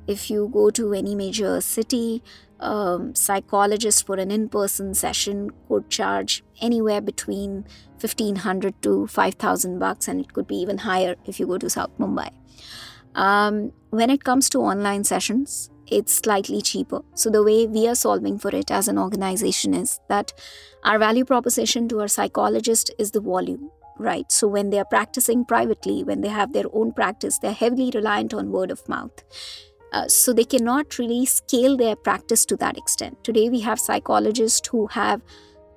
If 0.08 0.30
you 0.30 0.49
go 0.51 0.69
to 0.71 0.93
any 0.93 1.15
major 1.15 1.62
city, 1.62 2.23
um, 2.60 3.15
psychologist 3.15 4.06
for 4.06 4.15
an 4.15 4.32
in-person 4.32 4.93
session 4.93 5.49
could 5.67 5.89
charge 5.89 6.43
anywhere 6.62 7.01
between 7.01 7.65
1500 7.99 8.82
to 8.84 9.08
5000 9.08 9.80
bucks 9.80 10.08
and 10.08 10.19
it 10.19 10.34
could 10.34 10.47
be 10.47 10.56
even 10.56 10.80
higher 10.80 11.15
if 11.25 11.39
you 11.39 11.47
go 11.47 11.58
to 11.58 11.69
south 11.69 11.97
mumbai. 11.99 12.30
Um, 13.15 13.73
when 13.89 14.10
it 14.10 14.23
comes 14.23 14.49
to 14.51 14.60
online 14.60 15.04
sessions 15.04 15.69
it's 15.91 16.13
slightly 16.13 16.62
cheaper. 16.62 17.01
So 17.15 17.30
the 17.30 17.43
way 17.43 17.67
we 17.67 17.86
are 17.88 17.95
solving 17.95 18.39
for 18.39 18.56
it 18.56 18.71
as 18.71 18.88
an 18.88 18.97
organization 18.97 19.73
is 19.73 19.99
that 20.08 20.32
our 20.86 20.97
value 20.97 21.25
proposition 21.25 21.89
to 21.89 21.99
our 21.99 22.08
psychologist 22.08 22.91
is 22.97 23.12
the 23.12 23.19
volume 23.19 23.69
right 23.97 24.32
so 24.32 24.47
when 24.47 24.69
they 24.69 24.80
are 24.80 24.86
practicing 24.86 25.45
privately 25.45 26.04
when 26.04 26.21
they 26.21 26.30
have 26.30 26.54
their 26.54 26.65
own 26.73 26.91
practice 26.91 27.39
they're 27.39 27.51
heavily 27.51 27.91
reliant 27.93 28.34
on 28.34 28.51
word 28.51 28.71
of 28.71 28.88
mouth 28.89 29.23
uh, 29.91 30.08
so 30.08 30.32
they 30.32 30.45
cannot 30.45 30.97
really 30.97 31.25
scale 31.25 31.75
their 31.75 31.95
practice 31.95 32.45
to 32.45 32.56
that 32.58 32.77
extent. 32.77 33.23
Today, 33.23 33.49
we 33.49 33.60
have 33.60 33.80
psychologists 33.80 34.67
who 34.69 34.88
have 34.88 35.21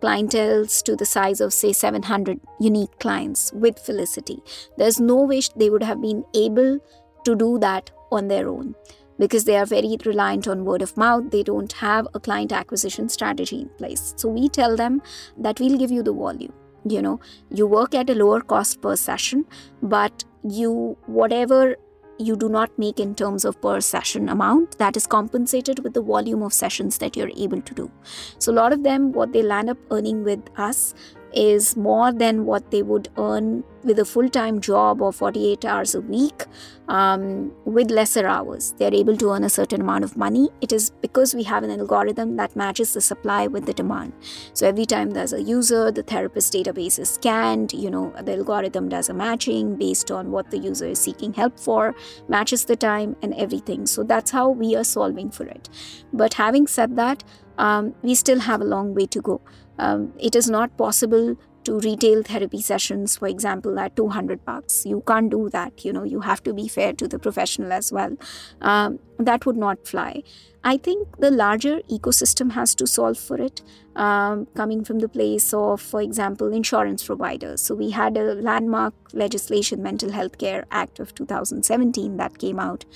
clienteles 0.00 0.82
to 0.84 0.94
the 0.94 1.06
size 1.06 1.40
of, 1.40 1.52
say, 1.52 1.72
700 1.72 2.40
unique 2.60 2.98
clients 3.00 3.52
with 3.54 3.78
Felicity. 3.78 4.40
There's 4.76 5.00
no 5.00 5.22
way 5.22 5.40
they 5.56 5.70
would 5.70 5.82
have 5.82 6.00
been 6.00 6.24
able 6.34 6.78
to 7.24 7.34
do 7.34 7.58
that 7.58 7.90
on 8.12 8.28
their 8.28 8.48
own 8.48 8.74
because 9.18 9.44
they 9.44 9.56
are 9.56 9.66
very 9.66 9.96
reliant 10.04 10.46
on 10.46 10.64
word 10.64 10.82
of 10.82 10.96
mouth. 10.96 11.30
They 11.30 11.42
don't 11.42 11.72
have 11.72 12.06
a 12.14 12.20
client 12.20 12.52
acquisition 12.52 13.08
strategy 13.08 13.62
in 13.62 13.68
place. 13.70 14.14
So 14.16 14.28
we 14.28 14.48
tell 14.48 14.76
them 14.76 15.02
that 15.38 15.58
we'll 15.58 15.78
give 15.78 15.90
you 15.90 16.02
the 16.02 16.12
volume. 16.12 16.52
You 16.86 17.00
know, 17.02 17.20
you 17.50 17.66
work 17.66 17.94
at 17.94 18.10
a 18.10 18.14
lower 18.14 18.40
cost 18.40 18.82
per 18.82 18.96
session, 18.96 19.46
but 19.82 20.24
you, 20.42 20.96
whatever 21.06 21.76
you 22.18 22.36
do 22.36 22.48
not 22.48 22.70
make 22.78 23.00
in 23.00 23.14
terms 23.14 23.44
of 23.44 23.60
per 23.60 23.80
session 23.80 24.28
amount 24.28 24.78
that 24.78 24.96
is 24.96 25.06
compensated 25.06 25.82
with 25.82 25.94
the 25.94 26.02
volume 26.02 26.42
of 26.42 26.52
sessions 26.52 26.98
that 26.98 27.16
you're 27.16 27.30
able 27.36 27.60
to 27.60 27.74
do. 27.74 27.90
So 28.38 28.52
a 28.52 28.54
lot 28.54 28.72
of 28.72 28.82
them 28.82 29.12
what 29.12 29.32
they 29.32 29.42
land 29.42 29.70
up 29.70 29.78
earning 29.90 30.22
with 30.22 30.40
us 30.56 30.94
is 31.34 31.76
more 31.76 32.12
than 32.12 32.46
what 32.46 32.70
they 32.70 32.82
would 32.82 33.08
earn 33.18 33.64
with 33.82 33.98
a 33.98 34.04
full-time 34.04 34.60
job 34.60 35.02
or 35.02 35.12
48 35.12 35.64
hours 35.64 35.94
a 35.94 36.00
week 36.00 36.44
um, 36.88 37.52
with 37.64 37.90
lesser 37.90 38.26
hours. 38.26 38.74
They're 38.78 38.94
able 38.94 39.16
to 39.18 39.32
earn 39.32 39.44
a 39.44 39.50
certain 39.50 39.80
amount 39.80 40.04
of 40.04 40.16
money. 40.16 40.48
It 40.60 40.72
is 40.72 40.90
because 41.02 41.34
we 41.34 41.42
have 41.42 41.62
an 41.62 41.70
algorithm 41.70 42.36
that 42.36 42.56
matches 42.56 42.94
the 42.94 43.00
supply 43.00 43.46
with 43.46 43.66
the 43.66 43.74
demand. 43.74 44.12
So 44.54 44.66
every 44.66 44.86
time 44.86 45.10
there's 45.10 45.32
a 45.32 45.42
user 45.42 45.90
the 45.90 46.02
therapist 46.02 46.52
database 46.52 46.98
is 46.98 47.10
scanned 47.10 47.72
you 47.72 47.90
know 47.90 48.12
the 48.22 48.34
algorithm 48.34 48.88
does 48.88 49.08
a 49.08 49.14
matching 49.14 49.76
based 49.76 50.10
on 50.10 50.30
what 50.30 50.50
the 50.50 50.58
user 50.58 50.86
is 50.86 50.98
seeking 50.98 51.32
help 51.32 51.58
for 51.58 51.94
matches 52.28 52.64
the 52.64 52.76
time 52.76 53.16
and 53.22 53.34
everything. 53.34 53.86
So 53.86 54.02
that's 54.02 54.30
how 54.30 54.48
we 54.48 54.76
are 54.76 54.84
solving 54.84 55.30
for 55.30 55.44
it. 55.44 55.68
But 56.12 56.34
having 56.34 56.66
said 56.66 56.96
that 56.96 57.24
um, 57.58 57.94
we 58.02 58.14
still 58.14 58.40
have 58.40 58.60
a 58.60 58.64
long 58.64 58.94
way 58.94 59.06
to 59.06 59.20
go 59.20 59.40
um, 59.78 60.12
it 60.18 60.34
is 60.36 60.48
not 60.48 60.76
possible 60.76 61.36
to 61.64 61.78
retail 61.80 62.22
therapy 62.22 62.60
sessions 62.60 63.16
for 63.16 63.26
example 63.26 63.78
at 63.78 63.96
200 63.96 64.44
bucks. 64.44 64.84
You 64.84 65.02
can't 65.06 65.30
do 65.30 65.48
that. 65.50 65.84
You 65.84 65.92
know 65.92 66.04
you 66.04 66.20
have 66.20 66.42
to 66.44 66.52
be 66.52 66.68
fair 66.68 66.92
to 66.92 67.08
the 67.08 67.18
professional 67.18 67.72
as 67.72 67.90
well. 67.90 68.16
Um, 68.60 68.98
that 69.18 69.46
would 69.46 69.56
not 69.56 69.86
fly. 69.86 70.22
I 70.66 70.78
think 70.78 71.18
the 71.18 71.30
larger 71.30 71.80
ecosystem 71.90 72.52
has 72.52 72.74
to 72.76 72.86
solve 72.86 73.18
for 73.18 73.36
it 73.36 73.60
um, 73.96 74.46
coming 74.54 74.82
from 74.82 75.00
the 75.00 75.08
place 75.08 75.52
of 75.52 75.80
for 75.80 76.00
example 76.00 76.52
insurance 76.52 77.04
providers. 77.04 77.60
So 77.60 77.74
we 77.74 77.90
had 77.90 78.16
a 78.16 78.34
landmark 78.34 78.94
legislation 79.12 79.82
mental 79.82 80.10
health 80.10 80.38
care 80.38 80.64
act 80.70 81.00
of 81.00 81.14
2017 81.14 82.16
that 82.16 82.38
came 82.38 82.58
out. 82.58 82.86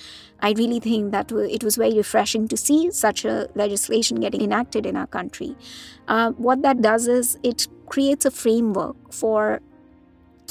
I 0.41 0.53
really 0.53 0.79
think 0.79 1.11
that 1.11 1.31
it 1.31 1.63
was 1.63 1.75
very 1.75 1.95
refreshing 1.95 2.47
to 2.47 2.57
see 2.57 2.89
such 2.91 3.23
a 3.23 3.47
legislation 3.53 4.19
getting 4.19 4.41
enacted 4.41 4.85
in 4.85 4.95
our 4.95 5.07
country. 5.07 5.55
Uh, 6.07 6.31
what 6.31 6.63
that 6.63 6.81
does 6.81 7.07
is 7.07 7.37
it 7.43 7.67
creates 7.87 8.25
a 8.25 8.31
framework 8.31 9.13
for 9.13 9.61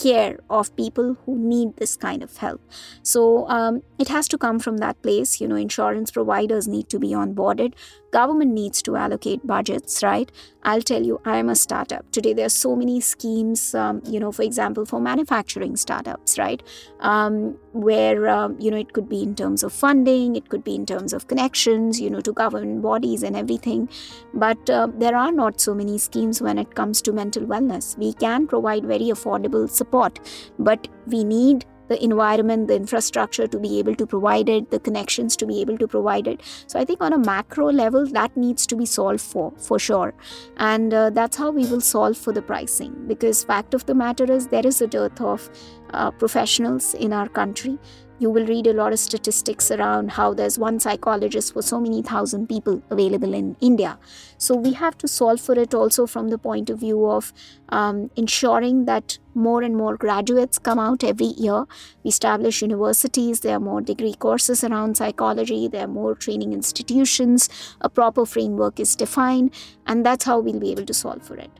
care 0.02 0.38
of 0.48 0.74
people 0.76 1.16
who 1.24 1.36
need 1.36 1.76
this 1.76 1.96
kind 1.96 2.22
of 2.22 2.36
help. 2.36 2.60
So 3.02 3.48
um, 3.48 3.82
it 3.98 4.08
has 4.08 4.28
to 4.28 4.38
come 4.38 4.58
from 4.58 4.78
that 4.78 5.02
place. 5.02 5.40
You 5.40 5.48
know, 5.48 5.56
insurance 5.56 6.10
providers 6.10 6.68
need 6.68 6.88
to 6.90 6.98
be 6.98 7.08
onboarded, 7.08 7.74
government 8.10 8.52
needs 8.52 8.82
to 8.82 8.96
allocate 8.96 9.46
budgets, 9.46 10.02
right? 10.02 10.30
I'll 10.64 10.82
tell 10.82 11.02
you, 11.02 11.20
I 11.24 11.38
am 11.38 11.48
a 11.48 11.54
startup. 11.54 12.10
Today, 12.10 12.32
there 12.32 12.46
are 12.46 12.50
so 12.50 12.74
many 12.74 13.00
schemes, 13.00 13.74
um, 13.74 14.02
you 14.04 14.18
know, 14.20 14.32
for 14.32 14.42
example, 14.42 14.84
for 14.84 15.00
manufacturing 15.00 15.76
startups, 15.76 16.38
right? 16.38 16.62
Um, 17.00 17.56
where, 17.72 18.28
um, 18.28 18.56
you 18.58 18.70
know, 18.70 18.76
it 18.76 18.92
could 18.92 19.08
be 19.08 19.22
in 19.22 19.34
terms 19.34 19.62
of 19.62 19.72
funding, 19.72 20.36
it 20.36 20.48
could 20.48 20.64
be 20.64 20.74
in 20.74 20.84
terms 20.84 21.12
of 21.12 21.28
connections, 21.28 22.00
you 22.00 22.10
know, 22.10 22.20
to 22.20 22.32
government 22.32 22.82
bodies 22.82 23.22
and 23.22 23.36
everything. 23.36 23.88
But 24.34 24.68
uh, 24.68 24.88
there 24.96 25.16
are 25.16 25.32
not 25.32 25.60
so 25.60 25.74
many 25.74 25.96
schemes 25.98 26.42
when 26.42 26.58
it 26.58 26.74
comes 26.74 27.00
to 27.02 27.12
mental 27.12 27.44
wellness. 27.44 27.96
We 27.96 28.12
can 28.14 28.46
provide 28.46 28.84
very 28.84 29.06
affordable 29.06 29.70
support, 29.70 30.18
but 30.58 30.88
we 31.06 31.24
need 31.24 31.64
the 31.88 32.02
environment, 32.02 32.68
the 32.68 32.76
infrastructure 32.76 33.46
to 33.46 33.58
be 33.58 33.78
able 33.78 33.94
to 33.96 34.06
provide 34.06 34.48
it, 34.48 34.70
the 34.70 34.80
connections 34.80 35.36
to 35.36 35.46
be 35.46 35.60
able 35.60 35.78
to 35.78 35.88
provide 35.88 36.26
it. 36.26 36.42
So 36.66 36.78
I 36.78 36.84
think 36.84 37.02
on 37.02 37.12
a 37.12 37.18
macro 37.18 37.70
level, 37.70 38.06
that 38.06 38.36
needs 38.36 38.66
to 38.68 38.76
be 38.76 38.86
solved 38.86 39.20
for, 39.20 39.52
for 39.58 39.78
sure. 39.78 40.14
And 40.56 40.94
uh, 40.94 41.10
that's 41.10 41.36
how 41.36 41.50
we 41.50 41.66
will 41.66 41.80
solve 41.80 42.16
for 42.16 42.32
the 42.32 42.42
pricing. 42.42 42.94
Because 43.06 43.44
fact 43.44 43.74
of 43.74 43.86
the 43.86 43.94
matter 43.94 44.30
is 44.30 44.48
there 44.48 44.66
is 44.66 44.80
a 44.80 44.86
dearth 44.86 45.20
of 45.20 45.50
uh, 45.90 46.10
professionals 46.10 46.94
in 46.94 47.12
our 47.12 47.28
country 47.28 47.78
you 48.18 48.30
will 48.30 48.46
read 48.46 48.66
a 48.66 48.72
lot 48.72 48.92
of 48.92 48.98
statistics 48.98 49.70
around 49.70 50.12
how 50.12 50.34
there's 50.34 50.58
one 50.58 50.80
psychologist 50.80 51.52
for 51.52 51.62
so 51.62 51.80
many 51.80 52.02
thousand 52.02 52.48
people 52.48 52.82
available 52.90 53.32
in 53.32 53.56
India. 53.60 53.98
So 54.38 54.54
we 54.56 54.72
have 54.72 54.98
to 54.98 55.08
solve 55.08 55.40
for 55.40 55.58
it 55.58 55.74
also 55.74 56.06
from 56.06 56.28
the 56.28 56.38
point 56.38 56.70
of 56.70 56.80
view 56.80 57.06
of 57.06 57.32
um, 57.68 58.10
ensuring 58.16 58.84
that 58.86 59.18
more 59.34 59.62
and 59.62 59.76
more 59.76 59.96
graduates 59.96 60.58
come 60.58 60.78
out 60.78 61.04
every 61.04 61.32
year. 61.38 61.64
We 62.02 62.08
establish 62.08 62.60
universities, 62.62 63.40
there 63.40 63.56
are 63.56 63.60
more 63.60 63.80
degree 63.80 64.14
courses 64.14 64.64
around 64.64 64.96
psychology, 64.96 65.68
there 65.68 65.84
are 65.84 65.88
more 65.88 66.14
training 66.14 66.52
institutions, 66.52 67.48
a 67.80 67.88
proper 67.88 68.26
framework 68.26 68.80
is 68.80 68.96
defined, 68.96 69.54
and 69.86 70.04
that's 70.04 70.24
how 70.24 70.40
we'll 70.40 70.60
be 70.60 70.72
able 70.72 70.86
to 70.86 70.94
solve 70.94 71.22
for 71.22 71.36
it. 71.36 71.50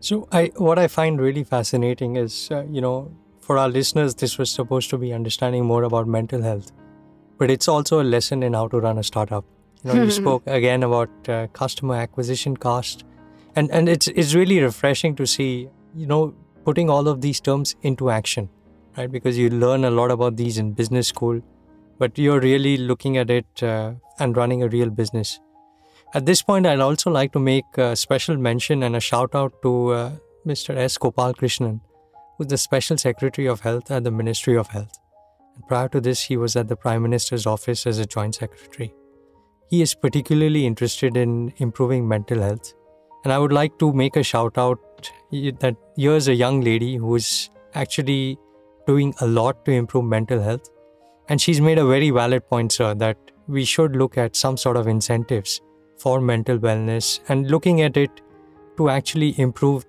So, 0.00 0.28
I 0.30 0.52
what 0.56 0.78
I 0.78 0.86
find 0.86 1.20
really 1.20 1.42
fascinating 1.42 2.14
is, 2.14 2.50
uh, 2.52 2.64
you 2.70 2.80
know, 2.80 3.10
for 3.48 3.56
our 3.56 3.70
listeners, 3.70 4.14
this 4.14 4.36
was 4.36 4.50
supposed 4.50 4.90
to 4.90 4.98
be 4.98 5.14
understanding 5.14 5.64
more 5.64 5.84
about 5.84 6.06
mental 6.06 6.42
health, 6.42 6.70
but 7.38 7.50
it's 7.50 7.66
also 7.66 8.02
a 8.02 8.06
lesson 8.14 8.42
in 8.42 8.52
how 8.52 8.68
to 8.68 8.78
run 8.78 8.98
a 8.98 9.02
startup. 9.02 9.46
You 9.82 9.94
know, 9.94 10.02
you 10.02 10.10
spoke 10.16 10.42
again 10.46 10.82
about 10.82 11.30
uh, 11.30 11.46
customer 11.60 11.94
acquisition 11.94 12.58
cost, 12.58 13.04
and 13.56 13.70
and 13.70 13.88
it's 13.88 14.08
it's 14.08 14.34
really 14.34 14.60
refreshing 14.60 15.16
to 15.22 15.26
see 15.36 15.70
you 15.94 16.10
know 16.12 16.34
putting 16.66 16.90
all 16.90 17.08
of 17.14 17.22
these 17.22 17.40
terms 17.40 17.74
into 17.92 18.10
action, 18.10 18.50
right? 18.98 19.10
Because 19.16 19.38
you 19.38 19.48
learn 19.64 19.88
a 19.92 19.94
lot 20.02 20.16
about 20.18 20.36
these 20.36 20.58
in 20.58 20.72
business 20.84 21.08
school, 21.08 21.40
but 21.98 22.22
you're 22.26 22.40
really 22.40 22.76
looking 22.76 23.16
at 23.16 23.30
it 23.40 23.62
uh, 23.62 23.92
and 24.18 24.36
running 24.36 24.62
a 24.62 24.68
real 24.78 24.90
business. 25.02 25.40
At 26.12 26.26
this 26.26 26.42
point, 26.42 26.66
I'd 26.66 26.80
also 26.90 27.10
like 27.10 27.32
to 27.32 27.38
make 27.50 27.84
a 27.88 27.96
special 27.96 28.36
mention 28.36 28.82
and 28.82 28.94
a 28.94 29.00
shout 29.00 29.34
out 29.34 29.60
to 29.62 29.76
uh, 29.92 30.10
Mr. 30.46 30.76
S. 30.76 30.98
Gopal 30.98 31.32
Krishnan, 31.32 31.80
was 32.38 32.46
the 32.46 32.56
Special 32.56 32.96
Secretary 32.96 33.48
of 33.48 33.60
Health 33.60 33.90
at 33.90 34.04
the 34.04 34.10
Ministry 34.10 34.56
of 34.56 34.68
Health. 34.68 34.98
And 35.56 35.66
prior 35.66 35.88
to 35.88 36.00
this, 36.00 36.22
he 36.22 36.36
was 36.36 36.54
at 36.54 36.68
the 36.68 36.76
Prime 36.76 37.02
Minister's 37.02 37.46
office 37.46 37.86
as 37.86 37.98
a 37.98 38.06
Joint 38.06 38.36
Secretary. 38.36 38.94
He 39.68 39.82
is 39.82 39.94
particularly 39.94 40.64
interested 40.64 41.16
in 41.16 41.52
improving 41.56 42.06
mental 42.06 42.40
health. 42.40 42.72
And 43.24 43.32
I 43.32 43.38
would 43.38 43.52
like 43.52 43.78
to 43.80 43.92
make 43.92 44.16
a 44.16 44.22
shout 44.22 44.56
out 44.56 44.78
that 45.32 45.76
here's 45.96 46.28
a 46.28 46.34
young 46.34 46.60
lady 46.60 46.96
who 46.96 47.16
is 47.16 47.50
actually 47.74 48.38
doing 48.86 49.14
a 49.20 49.26
lot 49.26 49.64
to 49.64 49.72
improve 49.72 50.04
mental 50.04 50.40
health. 50.40 50.70
And 51.28 51.40
she's 51.40 51.60
made 51.60 51.78
a 51.78 51.84
very 51.84 52.10
valid 52.10 52.48
point, 52.48 52.72
sir, 52.72 52.94
that 52.94 53.18
we 53.48 53.64
should 53.64 53.96
look 53.96 54.16
at 54.16 54.36
some 54.36 54.56
sort 54.56 54.76
of 54.76 54.86
incentives 54.86 55.60
for 55.98 56.20
mental 56.20 56.58
wellness 56.58 57.20
and 57.28 57.50
looking 57.50 57.82
at 57.82 57.96
it 57.96 58.20
to 58.76 58.88
actually 58.88 59.38
improve 59.38 59.84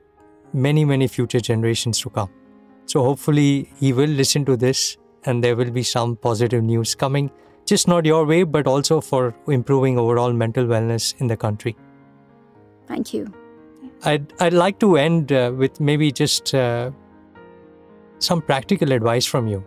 many, 0.52 0.84
many 0.84 1.08
future 1.08 1.40
generations 1.40 2.02
to 2.02 2.10
come. 2.10 2.30
So 2.90 3.04
hopefully 3.04 3.72
he 3.80 3.94
will 3.94 4.10
listen 4.10 4.46
to 4.46 4.58
this 4.58 4.98
and 5.26 5.44
there 5.44 5.56
will 5.56 5.70
be 5.70 5.84
some 5.84 6.16
positive 6.16 6.64
news 6.64 6.96
coming, 6.96 7.30
just 7.68 7.88
not 7.88 8.04
your 8.04 8.26
way, 8.26 8.42
but 8.42 8.66
also 8.66 9.00
for 9.00 9.36
improving 9.48 10.00
overall 10.00 10.34
mental 10.34 10.66
wellness 10.66 11.14
in 11.22 11.28
the 11.28 11.38
country. 11.38 11.78
Thank 12.88 13.14
you. 13.14 13.32
I'd, 14.06 14.34
I'd 14.40 14.54
like 14.54 14.80
to 14.80 14.98
end 14.98 15.32
uh, 15.32 15.52
with 15.56 15.80
maybe 15.80 16.12
just 16.12 16.56
uh, 16.56 16.90
some 18.18 18.42
practical 18.42 18.92
advice 18.92 19.26
from 19.28 19.48
you. 19.48 19.64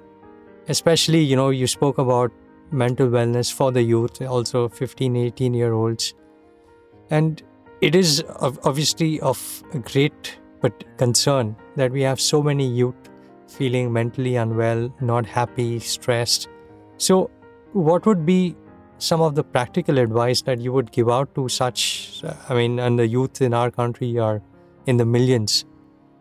Especially, 0.66 1.20
you 1.20 1.36
know, 1.36 1.50
you 1.50 1.68
spoke 1.68 1.98
about 1.98 2.32
mental 2.72 3.06
wellness 3.06 3.52
for 3.52 3.70
the 3.70 3.82
youth, 3.82 4.20
also 4.22 4.68
15, 4.68 5.14
18 5.14 5.54
year 5.54 5.74
olds. 5.74 6.14
And 7.10 7.40
it 7.80 7.94
is 7.94 8.24
obviously 8.40 9.20
of 9.20 9.62
great 9.84 10.38
but 10.60 10.84
concern 10.96 11.54
that 11.76 11.92
we 11.92 12.02
have 12.02 12.20
so 12.20 12.42
many 12.42 12.66
youth 12.66 13.10
feeling 13.52 13.92
mentally 13.92 14.36
unwell, 14.36 14.92
not 15.00 15.26
happy, 15.26 15.78
stressed. 15.78 16.48
So, 16.96 17.30
what 17.72 18.06
would 18.06 18.24
be 18.24 18.56
some 18.98 19.20
of 19.20 19.34
the 19.34 19.42
practical 19.42 19.98
advice 19.98 20.42
that 20.42 20.60
you 20.60 20.72
would 20.72 20.92
give 20.92 21.10
out 21.10 21.34
to 21.34 21.48
such, 21.48 22.22
I 22.48 22.54
mean, 22.54 22.78
and 22.78 22.98
the 22.98 23.06
youth 23.06 23.42
in 23.42 23.54
our 23.54 23.70
country 23.70 24.18
are 24.18 24.42
in 24.86 24.96
the 24.96 25.04
millions? 25.04 25.64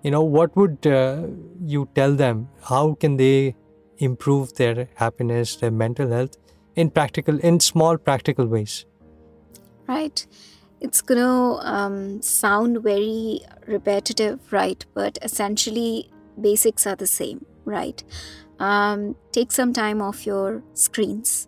You 0.04 0.12
know, 0.12 0.24
what 0.24 0.56
would 0.56 0.88
uh, 0.88 1.28
you 1.64 1.88
tell 1.94 2.16
them? 2.16 2.50
How 2.64 2.96
can 2.96 3.18
they 3.18 3.56
improve 4.00 4.54
their 4.56 4.88
happiness, 4.96 5.56
their 5.58 5.72
mental 5.72 6.10
health 6.10 6.38
in 6.76 6.90
practical, 6.90 7.38
in 7.40 7.60
small 7.60 7.98
practical 7.98 8.48
ways? 8.48 8.86
Right. 9.88 10.26
It's 10.80 11.02
going 11.02 11.20
to 11.20 11.68
um, 11.68 12.22
sound 12.24 12.82
very 12.82 13.42
repetitive, 13.68 14.52
right? 14.52 14.84
But 14.96 15.20
essentially, 15.22 16.10
basics 16.40 16.86
are 16.88 16.96
the 16.96 17.08
same, 17.08 17.46
right? 17.66 18.04
Um, 18.60 19.16
take 19.32 19.52
some 19.52 19.74
time 19.74 20.02
off 20.02 20.26
your 20.26 20.64
screens. 20.74 21.48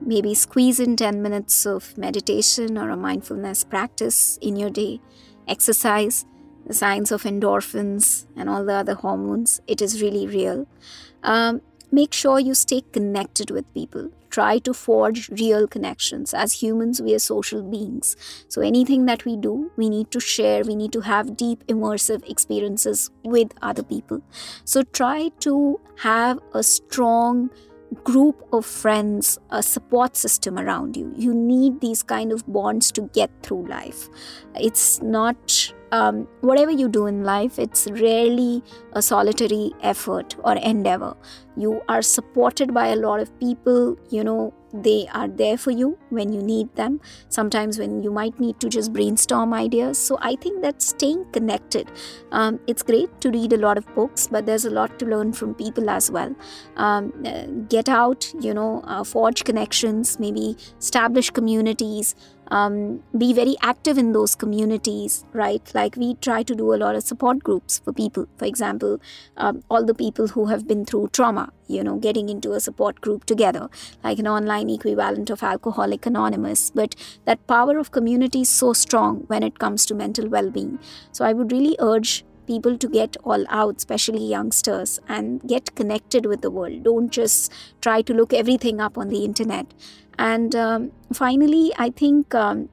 Maybe 0.00 0.34
squeeze 0.34 0.78
in 0.78 0.96
10 0.96 1.20
minutes 1.22 1.66
of 1.66 1.98
meditation 1.98 2.78
or 2.78 2.90
a 2.90 2.96
mindfulness 2.96 3.64
practice 3.64 4.38
in 4.40 4.56
your 4.56 4.70
day. 4.70 5.00
Exercise, 5.48 6.24
the 6.66 6.74
science 6.74 7.10
of 7.10 7.24
endorphins 7.24 8.26
and 8.36 8.48
all 8.48 8.64
the 8.64 8.74
other 8.74 8.94
hormones, 8.94 9.60
it 9.66 9.82
is 9.82 10.00
really 10.00 10.26
real. 10.26 10.68
Um, 11.24 11.62
make 11.90 12.12
sure 12.12 12.38
you 12.38 12.54
stay 12.54 12.82
connected 12.92 13.50
with 13.50 13.72
people. 13.74 14.10
Try 14.30 14.58
to 14.58 14.74
forge 14.74 15.28
real 15.30 15.66
connections. 15.66 16.34
As 16.34 16.62
humans 16.62 17.00
we 17.00 17.14
are 17.14 17.18
social 17.18 17.62
beings. 17.62 18.16
So 18.48 18.60
anything 18.60 19.06
that 19.06 19.24
we 19.24 19.36
do 19.36 19.70
we 19.76 19.88
need 19.88 20.10
to 20.10 20.20
share. 20.20 20.64
We 20.64 20.76
need 20.76 20.92
to 20.92 21.00
have 21.00 21.36
deep 21.36 21.66
immersive 21.66 22.28
experiences 22.28 23.10
with 23.24 23.52
other 23.62 23.82
people. 23.82 24.22
So 24.64 24.82
try 24.82 25.30
to 25.40 25.80
have 25.96 26.38
a 26.52 26.62
strong 26.62 27.50
group 28.04 28.46
of 28.52 28.66
friends 28.66 29.38
a 29.50 29.62
support 29.62 30.16
system 30.16 30.58
around 30.58 30.96
you. 30.96 31.12
You 31.16 31.32
need 31.32 31.80
these 31.80 32.02
kind 32.02 32.32
of 32.32 32.46
bonds 32.46 32.92
to 32.92 33.02
get 33.14 33.30
through 33.42 33.66
life. 33.66 34.08
It's 34.54 35.00
not 35.00 35.72
um, 35.92 36.28
whatever 36.40 36.70
you 36.70 36.88
do 36.88 37.06
in 37.06 37.24
life, 37.24 37.58
it's 37.58 37.86
rarely 37.90 38.62
a 38.92 39.02
solitary 39.02 39.72
effort 39.82 40.36
or 40.44 40.56
endeavor. 40.56 41.16
You 41.56 41.82
are 41.88 42.02
supported 42.02 42.74
by 42.74 42.88
a 42.88 42.96
lot 42.96 43.20
of 43.20 43.36
people, 43.38 43.96
you 44.10 44.22
know, 44.24 44.54
they 44.72 45.08
are 45.14 45.28
there 45.28 45.56
for 45.56 45.70
you 45.70 45.98
when 46.10 46.32
you 46.32 46.42
need 46.42 46.74
them, 46.76 47.00
sometimes 47.28 47.78
when 47.78 48.02
you 48.02 48.10
might 48.10 48.38
need 48.40 48.60
to 48.60 48.68
just 48.68 48.92
brainstorm 48.92 49.52
ideas. 49.52 49.98
So 49.98 50.18
I 50.20 50.36
think 50.36 50.62
that 50.62 50.82
staying 50.82 51.26
connected, 51.32 51.90
um, 52.32 52.60
it's 52.66 52.82
great 52.82 53.20
to 53.20 53.30
read 53.30 53.52
a 53.52 53.58
lot 53.58 53.78
of 53.78 53.92
books, 53.94 54.26
but 54.26 54.46
there's 54.46 54.64
a 54.64 54.70
lot 54.70 54.98
to 54.98 55.06
learn 55.06 55.32
from 55.32 55.54
people 55.54 55.90
as 55.90 56.10
well. 56.10 56.34
Um, 56.76 57.12
uh, 57.24 57.46
get 57.68 57.88
out, 57.88 58.32
you 58.40 58.54
know, 58.54 58.82
uh, 58.84 59.04
forge 59.04 59.44
connections, 59.44 60.18
maybe 60.18 60.56
establish 60.78 61.30
communities 61.30 62.14
um, 62.50 63.02
be 63.16 63.32
very 63.32 63.56
active 63.62 63.98
in 63.98 64.12
those 64.12 64.34
communities, 64.34 65.24
right? 65.32 65.62
Like 65.74 65.96
we 65.96 66.14
try 66.14 66.42
to 66.42 66.54
do 66.54 66.74
a 66.74 66.76
lot 66.76 66.94
of 66.94 67.02
support 67.02 67.42
groups 67.44 67.78
for 67.78 67.92
people. 67.92 68.26
For 68.36 68.46
example, 68.46 69.00
um, 69.36 69.62
all 69.70 69.84
the 69.84 69.94
people 69.94 70.28
who 70.28 70.46
have 70.46 70.66
been 70.66 70.84
through 70.84 71.08
trauma, 71.08 71.52
you 71.66 71.84
know, 71.84 71.96
getting 71.96 72.28
into 72.28 72.52
a 72.52 72.60
support 72.60 73.00
group 73.00 73.24
together, 73.26 73.68
like 74.02 74.18
an 74.18 74.26
online 74.26 74.70
equivalent 74.70 75.30
of 75.30 75.42
Alcoholic 75.42 75.97
Anonymous. 76.06 76.70
But 76.70 76.94
that 77.24 77.46
power 77.46 77.78
of 77.78 77.90
community 77.90 78.42
is 78.42 78.48
so 78.48 78.72
strong 78.72 79.24
when 79.28 79.42
it 79.42 79.58
comes 79.58 79.86
to 79.86 79.94
mental 79.94 80.28
well 80.28 80.50
being. 80.50 80.78
So 81.12 81.24
I 81.24 81.32
would 81.32 81.52
really 81.52 81.76
urge 81.78 82.24
people 82.46 82.78
to 82.78 82.88
get 82.88 83.16
all 83.24 83.44
out, 83.48 83.76
especially 83.76 84.24
youngsters, 84.24 84.98
and 85.08 85.42
get 85.46 85.74
connected 85.74 86.26
with 86.26 86.40
the 86.40 86.50
world. 86.50 86.82
Don't 86.82 87.10
just 87.10 87.52
try 87.82 88.00
to 88.02 88.14
look 88.14 88.32
everything 88.32 88.80
up 88.80 88.96
on 88.96 89.08
the 89.08 89.24
internet. 89.24 89.66
And 90.18 90.54
um, 90.56 90.92
finally, 91.12 91.72
I 91.78 91.90
think. 91.90 92.34
Um, 92.34 92.68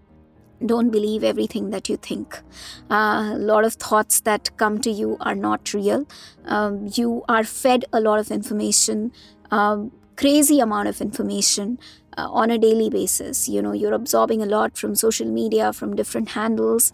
don't 0.65 0.89
believe 0.89 1.23
everything 1.23 1.69
that 1.71 1.89
you 1.89 1.97
think. 1.97 2.41
Uh, 2.89 3.33
a 3.33 3.37
lot 3.37 3.65
of 3.65 3.73
thoughts 3.73 4.21
that 4.21 4.55
come 4.57 4.79
to 4.79 4.89
you 4.89 5.17
are 5.19 5.35
not 5.35 5.73
real. 5.73 6.07
Um, 6.45 6.87
you 6.93 7.23
are 7.27 7.43
fed 7.43 7.85
a 7.91 7.99
lot 7.99 8.19
of 8.19 8.31
information, 8.31 9.11
um, 9.51 9.91
crazy 10.15 10.59
amount 10.59 10.87
of 10.87 11.01
information. 11.01 11.77
Uh, 12.17 12.29
on 12.29 12.51
a 12.51 12.57
daily 12.57 12.89
basis. 12.89 13.47
You 13.47 13.61
know, 13.61 13.71
you're 13.71 13.93
absorbing 13.93 14.41
a 14.41 14.45
lot 14.45 14.77
from 14.77 14.95
social 14.95 15.27
media, 15.27 15.73
from 15.73 15.95
different 15.95 16.29
handles. 16.29 16.93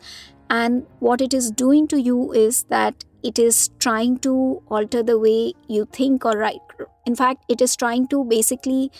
And 0.49 0.85
what 0.99 1.21
it 1.21 1.33
is 1.33 1.51
doing 1.51 1.87
to 1.87 1.99
you 1.99 2.33
is 2.33 2.63
that 2.63 3.05
it 3.23 3.39
is 3.39 3.69
trying 3.79 4.17
to 4.19 4.61
alter 4.67 5.03
the 5.03 5.17
way 5.17 5.53
you 5.67 5.85
think 5.91 6.25
or 6.25 6.37
write. 6.37 6.59
In 7.05 7.15
fact, 7.15 7.45
it 7.47 7.61
is 7.61 7.75
trying 7.75 8.07
to 8.07 8.23
basically 8.25 8.91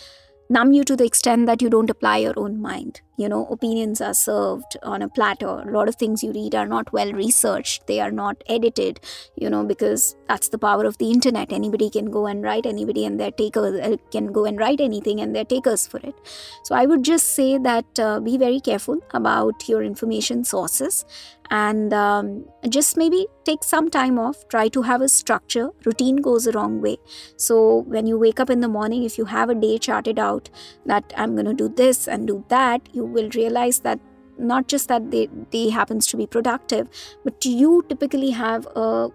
numb 0.56 0.72
you 0.74 0.84
to 0.84 0.96
the 0.98 1.06
extent 1.06 1.46
that 1.46 1.62
you 1.62 1.70
don't 1.70 1.90
apply 1.90 2.18
your 2.18 2.34
own 2.38 2.62
mind. 2.62 3.02
You 3.18 3.30
know 3.30 3.46
opinions 3.54 4.02
are 4.02 4.14
served 4.14 4.78
on 4.84 5.02
a 5.04 5.08
platter. 5.08 5.48
A 5.48 5.72
lot 5.72 5.88
of 5.88 5.96
things 5.96 6.24
you 6.24 6.32
read 6.34 6.56
are 6.56 6.68
not 6.68 6.92
well 6.92 7.12
researched. 7.14 7.86
They 7.88 8.00
are 8.00 8.12
not 8.12 8.44
edited 8.48 9.00
you 9.36 9.50
know 9.50 9.64
because 9.64 10.16
that's 10.28 10.50
the 10.50 10.58
power 10.58 10.86
of 10.86 10.98
the 10.98 11.12
internet. 11.12 11.54
Anybody 11.54 11.90
can 11.90 12.10
go 12.12 12.26
and 12.26 12.44
write 12.44 12.66
anybody 12.66 13.06
and 13.06 13.20
their 13.20 13.32
takers 13.32 13.80
uh, 13.80 13.98
can 14.12 14.32
go 14.32 14.46
and 14.46 14.60
write 14.60 14.82
anything 14.82 15.22
and 15.22 15.36
they're 15.36 15.52
takers 15.56 15.88
for 15.88 16.00
it. 16.12 16.16
So 16.64 16.76
i 16.76 16.86
would 16.86 17.04
just 17.04 17.36
say 17.36 17.58
that 17.70 18.00
uh, 18.00 18.20
be 18.20 18.38
very 18.38 18.60
careful 18.60 19.00
about 19.22 19.70
your 19.70 19.84
information 19.84 20.44
sources 20.44 21.06
and 21.52 21.94
um, 21.94 22.46
just 22.70 22.98
maybe 22.98 23.28
take 23.46 23.64
some 23.64 23.90
time 23.90 24.18
off 24.18 24.48
try 24.48 24.68
to 24.68 24.82
have 24.82 25.02
a 25.02 25.10
structure 25.10 25.70
routine 25.86 26.16
goes 26.18 26.48
a 26.48 26.52
wrong 26.52 26.82
way 26.82 26.98
so 27.38 27.84
when 27.96 28.08
you 28.08 28.18
wake 28.18 28.40
up 28.40 28.50
in 28.50 28.62
the 28.62 28.68
morning 28.68 29.04
if 29.04 29.18
you 29.18 29.26
have 29.26 29.50
a 29.50 29.56
day 29.56 29.78
charted 29.78 30.18
out 30.18 30.50
that 30.86 31.14
i'm 31.18 31.36
going 31.36 31.46
to 31.46 31.54
do 31.54 31.68
this 31.68 32.08
and 32.08 32.28
do 32.28 32.44
that 32.48 32.90
you 32.94 33.06
will 33.06 33.30
realize 33.36 33.80
that 33.80 34.00
not 34.42 34.68
just 34.68 34.88
that 34.88 35.12
the 35.12 35.28
day 35.52 35.70
happens 35.70 36.08
to 36.08 36.18
be 36.18 36.28
productive, 36.28 36.88
but 37.24 37.46
you 37.46 37.86
typically 37.88 38.32
have 38.32 38.68
a 38.76 39.10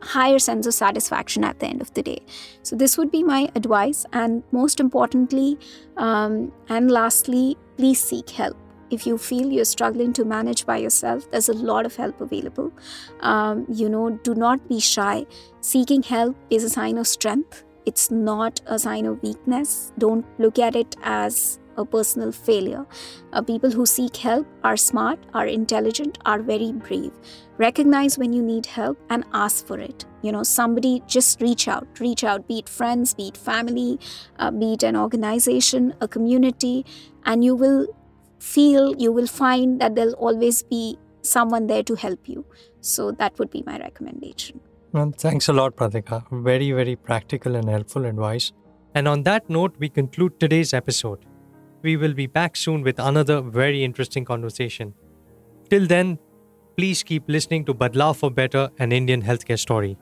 higher 0.00 0.38
sense 0.38 0.66
of 0.66 0.74
satisfaction 0.74 1.44
at 1.44 1.60
the 1.60 1.66
end 1.66 1.80
of 1.80 1.92
the 1.94 2.02
day. 2.02 2.20
So, 2.62 2.74
this 2.76 2.98
would 2.98 3.10
be 3.10 3.22
my 3.22 3.50
advice. 3.54 4.04
And 4.12 4.42
most 4.50 4.80
importantly, 4.80 5.58
um, 5.96 6.52
and 6.68 6.90
lastly, 6.90 7.56
please 7.76 8.00
seek 8.00 8.30
help. 8.30 8.61
If 8.92 9.06
you 9.06 9.16
feel 9.16 9.50
you're 9.50 9.64
struggling 9.64 10.12
to 10.14 10.24
manage 10.24 10.66
by 10.66 10.76
yourself, 10.76 11.30
there's 11.30 11.48
a 11.48 11.54
lot 11.54 11.86
of 11.86 11.96
help 11.96 12.20
available. 12.20 12.70
Um, 13.20 13.66
you 13.68 13.88
know, 13.88 14.10
do 14.22 14.34
not 14.34 14.68
be 14.68 14.80
shy. 14.80 15.26
Seeking 15.60 16.02
help 16.02 16.36
is 16.50 16.62
a 16.62 16.70
sign 16.70 16.98
of 16.98 17.06
strength, 17.06 17.64
it's 17.86 18.10
not 18.10 18.60
a 18.66 18.78
sign 18.78 19.06
of 19.06 19.22
weakness. 19.22 19.92
Don't 19.98 20.24
look 20.38 20.58
at 20.58 20.76
it 20.76 20.94
as 21.02 21.58
a 21.76 21.84
personal 21.84 22.32
failure. 22.32 22.84
Uh, 23.32 23.42
people 23.42 23.70
who 23.70 23.86
seek 23.86 24.16
help 24.16 24.46
are 24.62 24.76
smart, 24.76 25.18
are 25.32 25.46
intelligent, 25.46 26.18
are 26.26 26.40
very 26.40 26.72
brave. 26.72 27.12
Recognize 27.56 28.18
when 28.18 28.32
you 28.32 28.42
need 28.42 28.66
help 28.66 28.98
and 29.10 29.24
ask 29.32 29.66
for 29.66 29.78
it. 29.78 30.04
You 30.22 30.32
know, 30.32 30.42
somebody 30.42 31.02
just 31.06 31.40
reach 31.40 31.66
out, 31.68 31.88
reach 31.98 32.24
out, 32.24 32.46
be 32.46 32.58
it 32.58 32.68
friends, 32.68 33.14
be 33.14 33.28
it 33.28 33.36
family, 33.36 33.98
uh, 34.38 34.50
be 34.50 34.74
it 34.74 34.82
an 34.82 34.96
organization, 34.96 35.94
a 36.00 36.08
community, 36.08 36.84
and 37.24 37.44
you 37.44 37.54
will 37.54 37.86
feel, 38.42 38.94
you 38.96 39.12
will 39.12 39.26
find 39.26 39.80
that 39.80 39.94
there'll 39.94 40.14
always 40.14 40.62
be 40.62 40.98
someone 41.22 41.68
there 41.68 41.82
to 41.84 41.94
help 41.94 42.28
you. 42.28 42.44
So 42.80 43.12
that 43.12 43.38
would 43.38 43.50
be 43.50 43.62
my 43.64 43.78
recommendation. 43.78 44.60
Well, 44.92 45.12
thanks 45.16 45.48
a 45.48 45.52
lot, 45.52 45.76
Pratika. 45.76 46.24
Very, 46.30 46.72
very 46.72 46.96
practical 46.96 47.56
and 47.56 47.68
helpful 47.68 48.04
advice. 48.04 48.52
And 48.94 49.08
on 49.08 49.22
that 49.22 49.48
note, 49.48 49.74
we 49.78 49.88
conclude 49.88 50.38
today's 50.40 50.74
episode. 50.74 51.24
We 51.82 51.96
will 51.96 52.14
be 52.14 52.26
back 52.26 52.56
soon 52.56 52.82
with 52.82 52.98
another 52.98 53.40
very 53.40 53.84
interesting 53.84 54.24
conversation. 54.24 54.92
Till 55.70 55.86
then, 55.86 56.18
please 56.76 57.02
keep 57.02 57.24
listening 57.28 57.64
to 57.66 57.74
Badla 57.74 58.14
for 58.16 58.30
Better, 58.30 58.68
an 58.78 58.92
Indian 58.92 59.22
healthcare 59.22 59.58
story. 59.58 59.96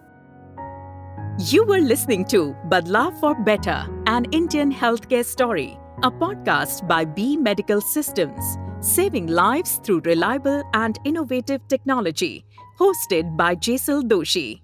You 1.38 1.64
were 1.64 1.80
listening 1.80 2.24
to 2.26 2.56
Badla 2.68 3.18
for 3.20 3.34
Better, 3.44 3.86
an 4.06 4.26
Indian 4.32 4.72
healthcare 4.72 5.24
story, 5.24 5.78
a 6.02 6.10
podcast 6.10 6.86
by 6.88 7.04
B 7.04 7.36
Medical 7.36 7.80
Systems, 7.80 8.56
saving 8.80 9.26
lives 9.26 9.80
through 9.84 10.00
reliable 10.06 10.62
and 10.72 10.98
innovative 11.04 11.60
technology, 11.68 12.44
hosted 12.78 13.36
by 13.36 13.54
Jaisal 13.54 14.02
Doshi. 14.02 14.62